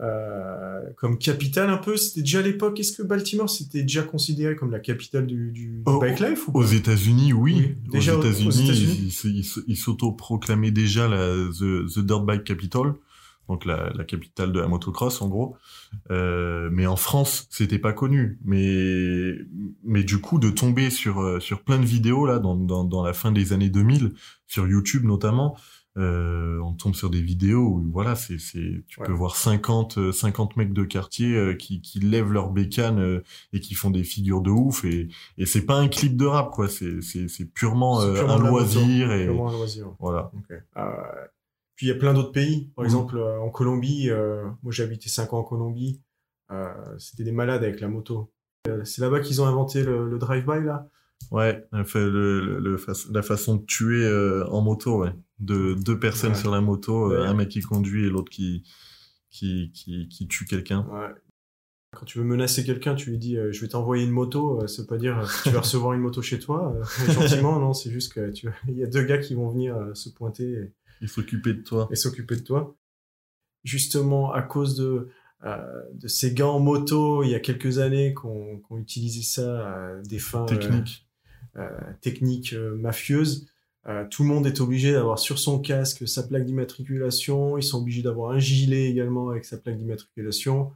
euh, 0.00 0.80
comme 0.96 1.18
capitale 1.18 1.70
un 1.70 1.76
peu. 1.76 1.96
C'était 1.96 2.20
déjà 2.20 2.40
à 2.40 2.42
l'époque. 2.42 2.78
Est-ce 2.80 2.96
que 2.96 3.02
Baltimore 3.02 3.48
c'était 3.48 3.82
déjà 3.82 4.02
considéré 4.02 4.56
comme 4.56 4.70
la 4.70 4.80
capitale 4.80 5.26
du, 5.26 5.82
Oh, 5.86 5.98
bike 6.00 6.20
life 6.20 6.48
ou 6.48 6.58
Aux 6.58 6.64
États-Unis, 6.64 7.32
oui. 7.32 7.54
Oui, 7.54 7.76
déjà 7.90 8.16
aux 8.16 8.22
États-Unis, 8.22 9.12
ils 9.66 9.76
s'auto-proclamaient 9.76 10.72
déjà 10.72 11.08
la 11.08 11.28
the, 11.28 11.86
the 11.92 12.00
Dirt 12.00 12.24
Bike 12.24 12.44
Capital, 12.44 12.94
donc 13.48 13.64
la, 13.64 13.90
la 13.94 14.04
capitale 14.04 14.52
de 14.52 14.60
la 14.60 14.68
motocross 14.68 15.20
en 15.22 15.28
gros. 15.28 15.56
Euh, 16.10 16.68
mais 16.72 16.86
en 16.86 16.96
France, 16.96 17.46
c'était 17.50 17.78
pas 17.78 17.92
connu. 17.92 18.38
Mais 18.44 19.34
mais 19.84 20.04
du 20.04 20.20
coup, 20.20 20.38
de 20.38 20.50
tomber 20.50 20.90
sur 20.90 21.20
euh, 21.20 21.40
sur 21.40 21.62
plein 21.62 21.78
de 21.78 21.84
vidéos 21.86 22.26
là 22.26 22.38
dans 22.38 22.54
dans, 22.56 22.84
dans 22.84 23.02
la 23.02 23.12
fin 23.12 23.32
des 23.32 23.52
années 23.52 23.70
2000 23.70 24.12
sur 24.46 24.66
YouTube 24.66 25.04
notamment. 25.04 25.56
Euh, 25.96 26.58
on 26.64 26.72
tombe 26.72 26.96
sur 26.96 27.08
des 27.08 27.22
vidéos 27.22 27.60
où 27.68 27.88
voilà 27.92 28.16
c'est 28.16 28.40
c'est 28.40 28.82
tu 28.88 28.98
Ouais. 28.98 29.06
peux 29.06 29.12
voir 29.12 29.36
50 29.36 29.98
euh, 29.98 30.10
50 30.10 30.56
mecs 30.56 30.72
de 30.72 30.82
quartier 30.82 31.36
euh, 31.36 31.54
qui 31.54 31.80
qui 31.82 32.00
lèvent 32.00 32.32
leur 32.32 32.50
bécane 32.50 32.98
euh, 32.98 33.22
et 33.52 33.60
qui 33.60 33.74
font 33.74 33.90
des 33.92 34.02
figures 34.02 34.40
de 34.40 34.50
ouf 34.50 34.84
et 34.84 35.06
et 35.38 35.46
c'est 35.46 35.64
pas 35.64 35.76
un 35.76 35.86
clip 35.86 36.16
de 36.16 36.26
rap 36.26 36.50
quoi 36.50 36.68
c'est 36.68 37.00
c'est 37.00 37.28
c'est 37.28 37.44
purement, 37.44 38.00
euh, 38.00 38.26
un 38.26 38.38
loisir 38.40 39.12
et 39.12 39.26
Purement 39.26 39.50
un 39.50 39.52
loisir. 39.52 39.86
voilà. 40.00 40.32
Puis 41.76 41.86
il 41.86 41.88
y 41.88 41.92
a 41.92 41.96
plein 41.96 42.14
d'autres 42.14 42.32
pays. 42.32 42.70
Par 42.76 42.82
Mhm. 42.84 42.86
exemple, 42.86 43.16
euh, 43.18 43.40
en 43.40 43.50
Colombie, 43.50 44.10
euh, 44.10 44.44
moi 44.62 44.72
j'ai 44.72 44.82
habité 44.84 45.08
5 45.08 45.32
ans 45.32 45.38
en 45.38 45.44
Colombie. 45.44 46.00
Euh, 46.52 46.72
c'était 46.98 47.24
des 47.24 47.32
malades 47.32 47.64
avec 47.64 47.80
la 47.80 47.88
moto. 47.88 48.32
C'est 48.84 49.00
là-bas 49.02 49.20
qu'ils 49.20 49.42
ont 49.42 49.46
inventé 49.46 49.82
le, 49.82 50.08
le 50.08 50.18
drive-by 50.18 50.64
là. 50.64 50.88
ouais 51.30 51.64
le, 51.72 52.58
le, 52.60 52.76
la 53.12 53.22
façon 53.22 53.56
de 53.56 53.64
tuer 53.64 54.06
en 54.48 54.60
moto 54.62 55.02
ouais 55.02 55.12
de 55.38 55.74
deux 55.74 55.98
personnes 55.98 56.32
Ouais. 56.32 56.38
sur 56.38 56.50
la 56.50 56.60
moto 56.62 57.10
Ouais. 57.10 57.18
un 57.26 57.34
mec 57.34 57.48
qui 57.50 57.60
conduit 57.60 58.06
et 58.06 58.10
l'autre 58.10 58.30
qui 58.30 58.62
qui 59.30 59.70
qui 59.74 60.08
qui 60.08 60.28
tue 60.28 60.44
quelqu'un 60.46 60.86
Ouais. 60.90 61.08
Quand 61.96 62.06
tu 62.06 62.18
veux 62.18 62.24
menacer 62.24 62.64
quelqu'un, 62.64 62.94
tu 62.96 63.10
lui 63.10 63.18
dis 63.18 63.36
euh, 63.36 63.52
je 63.52 63.60
vais 63.60 63.68
t'envoyer 63.68 64.04
une 64.04 64.10
moto. 64.10 64.60
Euh, 64.62 64.66
ça 64.66 64.82
veut 64.82 64.88
pas 64.88 64.96
dire 64.98 65.18
euh, 65.18 65.26
tu 65.44 65.50
vas 65.50 65.60
recevoir 65.60 65.92
une 65.92 66.00
moto 66.00 66.22
chez 66.22 66.38
toi 66.40 66.74
gentiment. 67.08 67.58
Non, 67.60 67.72
c'est 67.72 67.90
juste 67.90 68.12
que 68.14 68.30
tu 68.30 68.48
il 68.68 68.76
y 68.78 68.82
a 68.82 68.86
deux 68.88 69.02
gars 69.04 69.18
qui 69.18 69.34
vont 69.34 69.48
venir 69.50 69.76
se 69.94 70.08
pointer 70.08 70.44
et, 70.50 70.72
il 71.04 71.08
s'occupait 71.08 71.52
de 71.52 71.62
toi 71.62 71.86
et 71.90 71.96
s'occuper 71.96 72.36
de 72.36 72.40
toi. 72.42 72.74
Justement, 73.62 74.32
à 74.32 74.42
cause 74.42 74.74
de, 74.74 75.10
euh, 75.44 75.82
de 75.92 76.08
ces 76.08 76.32
gars 76.32 76.48
en 76.48 76.60
moto, 76.60 77.22
il 77.22 77.30
y 77.30 77.34
a 77.34 77.40
quelques 77.40 77.78
années 77.78 78.14
qu'on 78.14 78.58
qu'on 78.60 78.78
utilisait 78.78 79.22
ça 79.22 79.68
à 79.68 80.02
des 80.02 80.18
fins 80.18 80.44
euh, 80.44 80.46
technique 80.46 81.06
euh, 81.56 81.68
techniques 82.00 82.54
euh, 82.54 82.74
mafieuses. 82.76 83.46
Euh, 83.86 84.06
tout 84.10 84.22
le 84.22 84.30
monde 84.30 84.46
est 84.46 84.60
obligé 84.62 84.92
d'avoir 84.92 85.18
sur 85.18 85.38
son 85.38 85.60
casque 85.60 86.08
sa 86.08 86.22
plaque 86.22 86.46
d'immatriculation. 86.46 87.58
Ils 87.58 87.62
sont 87.62 87.80
obligés 87.82 88.02
d'avoir 88.02 88.30
un 88.30 88.38
gilet 88.38 88.88
également 88.88 89.28
avec 89.28 89.44
sa 89.44 89.58
plaque 89.58 89.76
d'immatriculation. 89.76 90.72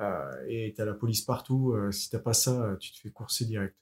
Euh, 0.00 0.30
et 0.48 0.74
t'as 0.76 0.84
la 0.84 0.94
police 0.94 1.22
partout. 1.22 1.72
Euh, 1.72 1.90
si 1.92 2.10
t'as 2.10 2.18
pas 2.18 2.34
ça, 2.34 2.62
euh, 2.62 2.76
tu 2.76 2.92
te 2.92 2.98
fais 2.98 3.10
courser 3.10 3.46
direct. 3.46 3.74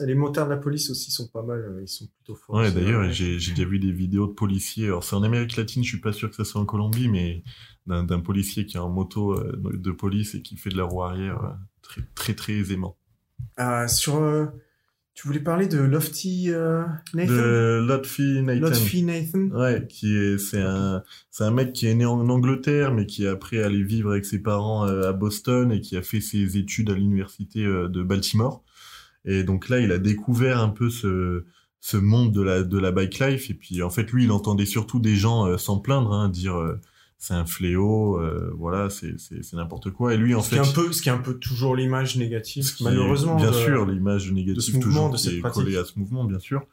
Les 0.00 0.14
motards 0.14 0.46
de 0.46 0.50
la 0.54 0.56
police 0.56 0.90
aussi 0.90 1.10
sont 1.12 1.28
pas 1.28 1.42
mal. 1.42 1.60
euh, 1.60 1.80
Ils 1.82 1.88
sont 1.88 2.06
plutôt 2.06 2.34
forts. 2.34 2.56
Ouais, 2.56 2.72
d'ailleurs, 2.72 3.10
j'ai 3.12 3.34
déjà 3.36 3.64
vu 3.64 3.78
des 3.78 3.92
vidéos 3.92 4.26
de 4.26 4.32
policiers. 4.32 4.86
Alors, 4.86 5.04
c'est 5.04 5.14
en 5.14 5.22
Amérique 5.22 5.56
latine, 5.56 5.84
je 5.84 5.88
suis 5.88 6.00
pas 6.00 6.12
sûr 6.12 6.28
que 6.30 6.36
ça 6.36 6.44
soit 6.44 6.60
en 6.60 6.64
Colombie, 6.66 7.08
mais 7.08 7.44
d'un 7.86 8.20
policier 8.20 8.66
qui 8.66 8.76
est 8.76 8.80
en 8.80 8.90
moto 8.90 9.34
euh, 9.34 9.52
de 9.62 9.90
police 9.92 10.34
et 10.34 10.42
qui 10.42 10.56
fait 10.56 10.70
de 10.70 10.76
la 10.76 10.84
roue 10.84 11.02
arrière 11.04 11.44
euh, 11.44 11.48
très, 11.82 12.00
très, 12.14 12.34
très 12.34 12.52
aisément. 12.54 12.96
Ah, 13.56 13.86
sur, 13.86 14.16
euh, 14.16 14.46
tu 15.14 15.28
voulais 15.28 15.38
parler 15.38 15.68
de 15.68 15.78
Lofty 15.78 16.46
euh, 16.50 16.82
Nathan? 17.12 17.32
De 17.32 17.84
Lotfi 17.86 18.42
Nathan. 18.42 18.60
Lotfi 18.62 19.02
Nathan 19.04 19.48
Ouais, 19.52 19.86
qui 19.88 20.16
est, 20.16 20.38
c'est 20.38 20.62
un, 20.62 21.04
c'est 21.30 21.44
un 21.44 21.52
mec 21.52 21.72
qui 21.72 21.86
est 21.86 21.94
né 21.94 22.04
en 22.04 22.28
Angleterre, 22.28 22.92
mais 22.92 23.06
qui 23.06 23.24
est 23.26 23.28
après 23.28 23.62
allé 23.62 23.82
vivre 23.84 24.10
avec 24.10 24.24
ses 24.24 24.40
parents 24.42 24.82
à 24.82 25.12
Boston 25.12 25.70
et 25.70 25.80
qui 25.80 25.96
a 25.96 26.02
fait 26.02 26.20
ses 26.20 26.56
études 26.56 26.90
à 26.90 26.94
l'université 26.94 27.62
de 27.62 28.02
Baltimore. 28.02 28.64
Et 29.24 29.42
donc 29.44 29.68
là, 29.68 29.80
il 29.80 29.90
a 29.92 29.98
découvert 29.98 30.60
un 30.60 30.68
peu 30.68 30.90
ce, 30.90 31.44
ce 31.80 31.96
monde 31.96 32.32
de 32.32 32.42
la, 32.42 32.62
de 32.62 32.78
la 32.78 32.90
bike 32.92 33.18
life. 33.20 33.50
Et 33.50 33.54
puis, 33.54 33.82
en 33.82 33.90
fait, 33.90 34.10
lui, 34.12 34.24
il 34.24 34.30
entendait 34.32 34.66
surtout 34.66 35.00
des 35.00 35.16
gens 35.16 35.46
euh, 35.46 35.56
s'en 35.58 35.78
plaindre, 35.78 36.12
hein, 36.12 36.28
dire 36.28 36.56
euh, 36.56 36.78
c'est 37.18 37.32
un 37.34 37.46
fléau, 37.46 38.20
euh, 38.20 38.52
voilà, 38.58 38.90
c'est, 38.90 39.18
c'est, 39.18 39.42
c'est 39.42 39.56
n'importe 39.56 39.90
quoi. 39.90 40.12
Et 40.12 40.18
lui, 40.18 40.34
en 40.34 40.42
ce, 40.42 40.50
fait, 40.50 40.56
qui 40.60 40.62
est 40.66 40.68
un 40.68 40.72
peu, 40.72 40.92
ce 40.92 41.00
qui 41.00 41.08
est 41.08 41.12
un 41.12 41.18
peu 41.18 41.34
toujours 41.38 41.74
l'image 41.74 42.16
négative, 42.16 42.64
ce 42.64 42.74
qui 42.74 42.82
est, 42.84 42.86
malheureusement. 42.86 43.36
bien 43.36 43.50
de- 43.50 43.56
sûr, 43.56 43.86
l'image 43.86 44.30
négative 44.30 44.56
de 44.56 44.60
ce 44.60 44.72
mouvement, 44.72 44.84
toujours 44.90 45.10
de 45.10 45.16
qui 45.16 45.22
cette 45.24 45.32
est 45.34 45.40
pratique. 45.40 45.62
collée 45.64 45.76
à 45.78 45.84
ce 45.84 45.98
mouvement, 45.98 46.24
bien 46.24 46.38
sûr. 46.38 46.66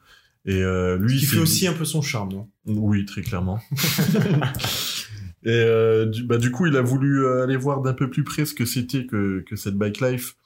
Et 0.44 0.60
lui, 0.98 1.18
qui 1.18 1.24
c'est- 1.24 1.36
fait 1.36 1.40
aussi 1.40 1.66
un 1.68 1.72
peu 1.72 1.84
son 1.84 2.02
charme, 2.02 2.32
non? 2.32 2.48
Oui, 2.66 3.06
très 3.06 3.22
clairement. 3.22 3.60
Et 5.44 6.06
du, 6.06 6.22
bah, 6.24 6.38
du 6.38 6.50
coup, 6.52 6.66
il 6.66 6.76
a 6.76 6.82
voulu 6.82 7.26
aller 7.42 7.56
voir 7.56 7.80
d'un 7.82 7.94
peu 7.94 8.08
plus 8.08 8.22
près 8.24 8.44
ce 8.44 8.54
que 8.54 8.64
c'était 8.64 9.06
que, 9.06 9.40
que 9.48 9.56
cette 9.56 9.74
bike 9.76 10.00
life. 10.00 10.36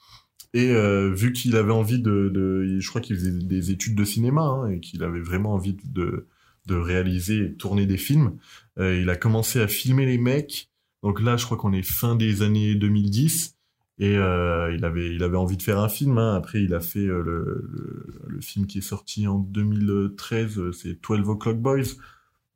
Et 0.56 0.70
euh, 0.70 1.12
vu 1.12 1.34
qu'il 1.34 1.54
avait 1.54 1.70
envie 1.70 2.00
de, 2.00 2.30
de, 2.32 2.78
je 2.80 2.88
crois 2.88 3.02
qu'il 3.02 3.14
faisait 3.14 3.30
des 3.30 3.70
études 3.70 3.94
de 3.94 4.06
cinéma 4.06 4.40
hein, 4.40 4.70
et 4.70 4.80
qu'il 4.80 5.02
avait 5.02 5.20
vraiment 5.20 5.52
envie 5.52 5.76
de, 5.84 6.28
de 6.66 6.74
réaliser 6.74 7.36
et 7.36 7.48
de 7.48 7.54
tourner 7.54 7.84
des 7.84 7.98
films, 7.98 8.38
euh, 8.78 8.98
il 8.98 9.10
a 9.10 9.16
commencé 9.16 9.60
à 9.60 9.68
filmer 9.68 10.06
les 10.06 10.16
mecs. 10.16 10.70
Donc 11.02 11.20
là, 11.20 11.36
je 11.36 11.44
crois 11.44 11.58
qu'on 11.58 11.74
est 11.74 11.82
fin 11.82 12.16
des 12.16 12.40
années 12.40 12.74
2010 12.74 13.54
et 13.98 14.16
euh, 14.16 14.74
il 14.74 14.86
avait, 14.86 15.14
il 15.14 15.22
avait 15.22 15.36
envie 15.36 15.58
de 15.58 15.62
faire 15.62 15.78
un 15.78 15.90
film. 15.90 16.16
Hein. 16.16 16.34
Après, 16.34 16.62
il 16.62 16.72
a 16.72 16.80
fait 16.80 17.04
le, 17.04 17.22
le, 17.22 18.06
le 18.26 18.40
film 18.40 18.66
qui 18.66 18.78
est 18.78 18.80
sorti 18.80 19.26
en 19.26 19.38
2013, 19.38 20.58
euh, 20.58 20.72
c'est 20.72 21.02
12 21.06 21.28
O'clock 21.28 21.58
Boys. 21.58 21.96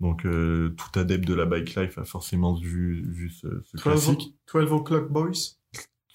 Donc 0.00 0.23
tout 0.23 0.99
adepte 0.99 1.28
de 1.28 1.35
la 1.35 1.45
bike 1.45 1.75
life 1.75 1.99
a 1.99 2.04
forcément 2.04 2.54
vu, 2.54 3.04
vu 3.07 3.28
ce, 3.28 3.47
ce 3.62 3.76
12, 3.76 3.83
classique. 3.83 4.35
12 4.50 4.73
O'Clock 4.73 5.12
Boys? 5.12 5.59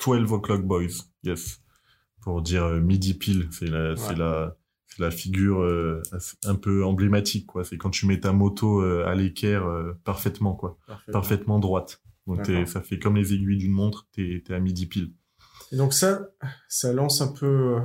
12 0.03 0.31
O'Clock 0.31 0.63
Boys, 0.63 1.03
yes. 1.23 1.61
Pour 2.25 2.41
dire 2.41 2.63
euh, 2.65 2.79
midi 2.81 3.13
pile, 3.13 3.47
c'est 3.51 3.67
la, 3.67 3.95
c'est 3.95 4.15
la, 4.17 4.57
c'est 4.87 4.99
la 5.01 5.11
figure 5.11 5.61
euh, 5.61 6.01
un 6.43 6.55
peu 6.55 6.83
emblématique, 6.83 7.45
quoi. 7.45 7.63
C'est 7.63 7.77
quand 7.77 7.91
tu 7.91 8.05
mets 8.07 8.19
ta 8.19 8.33
moto 8.33 8.81
euh, 8.81 9.05
à 9.07 9.15
l'équerre 9.15 9.65
euh, 9.65 9.93
parfaitement, 10.03 10.53
quoi. 10.55 10.77
Parfait. 10.87 11.11
Parfaitement 11.11 11.59
droite. 11.59 12.01
Donc 12.27 12.41
t'es- 12.41 12.65
ça 12.65 12.81
fait 12.81 12.97
comme 12.99 13.15
les 13.15 13.33
aiguilles 13.33 13.57
d'une 13.57 13.71
montre, 13.71 14.07
t'es, 14.11 14.41
t'es 14.45 14.53
à 14.55 14.59
midi 14.59 14.87
pile. 14.87 15.13
Et 15.71 15.77
donc 15.77 15.93
ça, 15.93 16.27
ça 16.67 16.91
lance 16.93 17.21
un 17.21 17.27
peu 17.31 17.77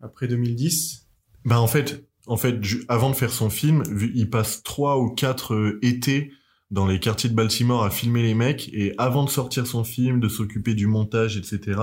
après 0.00 0.28
2010. 0.28 1.08
Ben 1.44 1.58
en 1.58 1.66
fait, 1.66 2.08
en 2.28 2.36
fait, 2.36 2.60
avant 2.88 3.10
de 3.10 3.16
faire 3.16 3.30
son 3.32 3.50
film, 3.50 3.82
il 4.14 4.30
passe 4.30 4.62
trois 4.62 4.98
ou 5.00 5.10
quatre 5.10 5.76
étés 5.82 6.30
dans 6.70 6.86
les 6.86 7.00
quartiers 7.00 7.30
de 7.30 7.34
Baltimore 7.34 7.84
à 7.84 7.90
filmer 7.90 8.22
les 8.22 8.34
mecs 8.34 8.68
et 8.72 8.94
avant 8.98 9.24
de 9.24 9.30
sortir 9.30 9.66
son 9.66 9.84
film, 9.84 10.20
de 10.20 10.28
s'occuper 10.28 10.74
du 10.74 10.86
montage, 10.86 11.36
etc. 11.36 11.80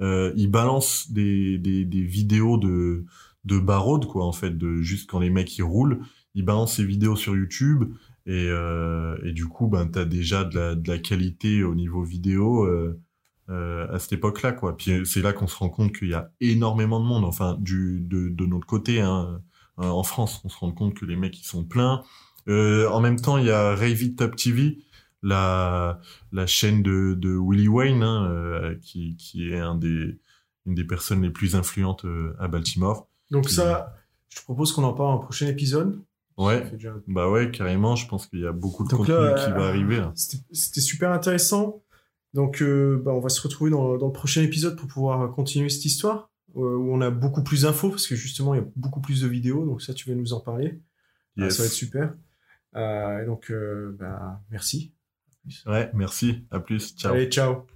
Euh, 0.00 0.32
il 0.36 0.50
balance 0.50 1.10
des, 1.10 1.58
des, 1.58 1.84
des 1.84 2.02
vidéos 2.02 2.58
de 2.58 3.04
de 3.44 3.58
barode 3.58 4.06
quoi 4.06 4.26
en 4.26 4.32
fait, 4.32 4.58
de 4.58 4.82
juste 4.82 5.08
quand 5.08 5.20
les 5.20 5.30
mecs 5.30 5.56
ils 5.56 5.62
roulent, 5.62 6.00
il 6.34 6.44
balance 6.44 6.76
ses 6.76 6.84
vidéos 6.84 7.16
sur 7.16 7.34
YouTube 7.34 7.84
et, 8.26 8.48
euh, 8.48 9.16
et 9.24 9.32
du 9.32 9.46
coup 9.46 9.68
ben 9.68 9.86
t'as 9.86 10.04
déjà 10.04 10.44
de 10.44 10.58
la, 10.58 10.74
de 10.74 10.88
la 10.88 10.98
qualité 10.98 11.62
au 11.62 11.74
niveau 11.74 12.02
vidéo. 12.02 12.64
Euh, 12.64 13.00
euh, 13.50 13.86
à 13.90 13.98
cette 13.98 14.12
époque-là, 14.12 14.52
quoi. 14.52 14.76
Puis 14.76 15.06
c'est 15.06 15.22
là 15.22 15.32
qu'on 15.32 15.46
se 15.46 15.56
rend 15.56 15.70
compte 15.70 15.96
qu'il 15.96 16.08
y 16.08 16.14
a 16.14 16.30
énormément 16.42 17.00
de 17.00 17.06
monde, 17.06 17.24
enfin 17.24 17.56
du 17.58 17.98
de, 18.00 18.28
de 18.28 18.44
notre 18.44 18.66
côté, 18.66 19.00
hein, 19.00 19.40
euh, 19.78 19.84
en 19.84 20.02
France, 20.02 20.42
on 20.44 20.50
se 20.50 20.58
rend 20.58 20.72
compte 20.72 20.94
que 20.94 21.06
les 21.06 21.16
mecs 21.16 21.40
ils 21.40 21.46
sont 21.46 21.64
pleins. 21.64 22.02
Euh, 22.48 22.88
en 22.88 23.00
même 23.00 23.20
temps, 23.20 23.38
il 23.38 23.46
y 23.46 23.50
a 23.50 23.74
Ravy 23.74 24.14
Top 24.14 24.36
TV, 24.36 24.78
la 25.22 26.00
la 26.32 26.46
chaîne 26.46 26.82
de, 26.82 27.14
de 27.14 27.36
Willie 27.36 27.68
Wayne, 27.68 28.02
hein, 28.02 28.28
euh, 28.30 28.74
qui 28.80 29.16
qui 29.16 29.50
est 29.50 29.58
un 29.58 29.74
des 29.74 30.18
une 30.66 30.74
des 30.74 30.84
personnes 30.84 31.22
les 31.22 31.30
plus 31.30 31.54
influentes 31.56 32.04
euh, 32.04 32.34
à 32.38 32.48
Baltimore. 32.48 33.08
Donc 33.30 33.48
ça, 33.50 33.94
je 34.28 34.38
te 34.38 34.44
propose 34.44 34.72
qu'on 34.72 34.84
en 34.84 34.92
parle 34.92 35.10
en 35.14 35.18
prochain 35.18 35.46
épisode. 35.46 36.00
Ouais, 36.36 36.70
déjà- 36.70 36.94
bah 37.08 37.28
ouais, 37.28 37.50
carrément. 37.50 37.96
Je 37.96 38.06
pense 38.06 38.26
qu'il 38.28 38.40
y 38.40 38.46
a 38.46 38.52
beaucoup 38.52 38.84
de 38.84 38.90
Donc 38.90 39.00
contenu 39.06 39.14
là, 39.14 39.34
qui 39.44 39.50
va 39.50 39.66
arriver. 39.66 39.96
Là. 39.96 40.12
C'était 40.14 40.80
super 40.80 41.10
intéressant. 41.10 41.82
Donc, 42.34 42.60
euh, 42.62 43.00
bah, 43.04 43.10
on 43.12 43.20
va 43.20 43.30
se 43.30 43.40
retrouver 43.40 43.70
dans, 43.70 43.96
dans 43.96 44.06
le 44.06 44.12
prochain 44.12 44.42
épisode 44.42 44.76
pour 44.76 44.86
pouvoir 44.86 45.32
continuer 45.32 45.68
cette 45.70 45.86
histoire, 45.86 46.30
euh, 46.56 46.60
où 46.76 46.92
on 46.94 47.00
a 47.00 47.10
beaucoup 47.10 47.42
plus 47.42 47.62
d'infos, 47.62 47.88
parce 47.88 48.06
que 48.06 48.14
justement, 48.14 48.54
il 48.54 48.58
y 48.58 48.60
a 48.62 48.66
beaucoup 48.76 49.00
plus 49.00 49.22
de 49.22 49.26
vidéos. 49.28 49.64
Donc 49.64 49.80
ça, 49.82 49.94
tu 49.94 50.08
vas 50.08 50.14
nous 50.14 50.32
en 50.34 50.40
parler. 50.40 50.78
Ah, 51.40 51.50
ça 51.50 51.62
va 51.62 51.66
être 51.66 51.72
super. 51.72 52.14
Euh, 52.76 53.22
et 53.22 53.26
donc, 53.26 53.50
euh, 53.50 53.96
bah, 53.98 54.40
merci. 54.50 54.92
Ouais, 55.66 55.90
merci. 55.94 56.46
À 56.50 56.60
plus. 56.60 56.94
Ciao. 56.96 57.14
Allez, 57.14 57.26
ciao. 57.26 57.66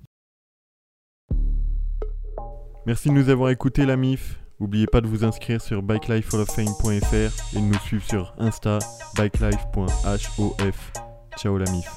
Merci 2.87 3.09
de 3.09 3.15
nous 3.15 3.29
avoir 3.29 3.51
écoutés, 3.51 3.87
la 3.87 3.97
MIF. 3.97 4.39
N'oubliez 4.61 4.87
pas 4.87 5.01
de 5.01 5.07
vous 5.07 5.25
inscrire 5.25 5.61
sur 5.61 5.83
bikelifehalloffame.fr 5.83 7.57
et 7.57 7.61
de 7.61 7.61
nous 7.61 7.79
suivre 7.81 8.05
sur 8.05 8.35
Insta, 8.39 8.79
bikelife.hof. 9.17 10.93
Ciao, 11.37 11.59
la 11.59 11.71
MIF. 11.71 11.89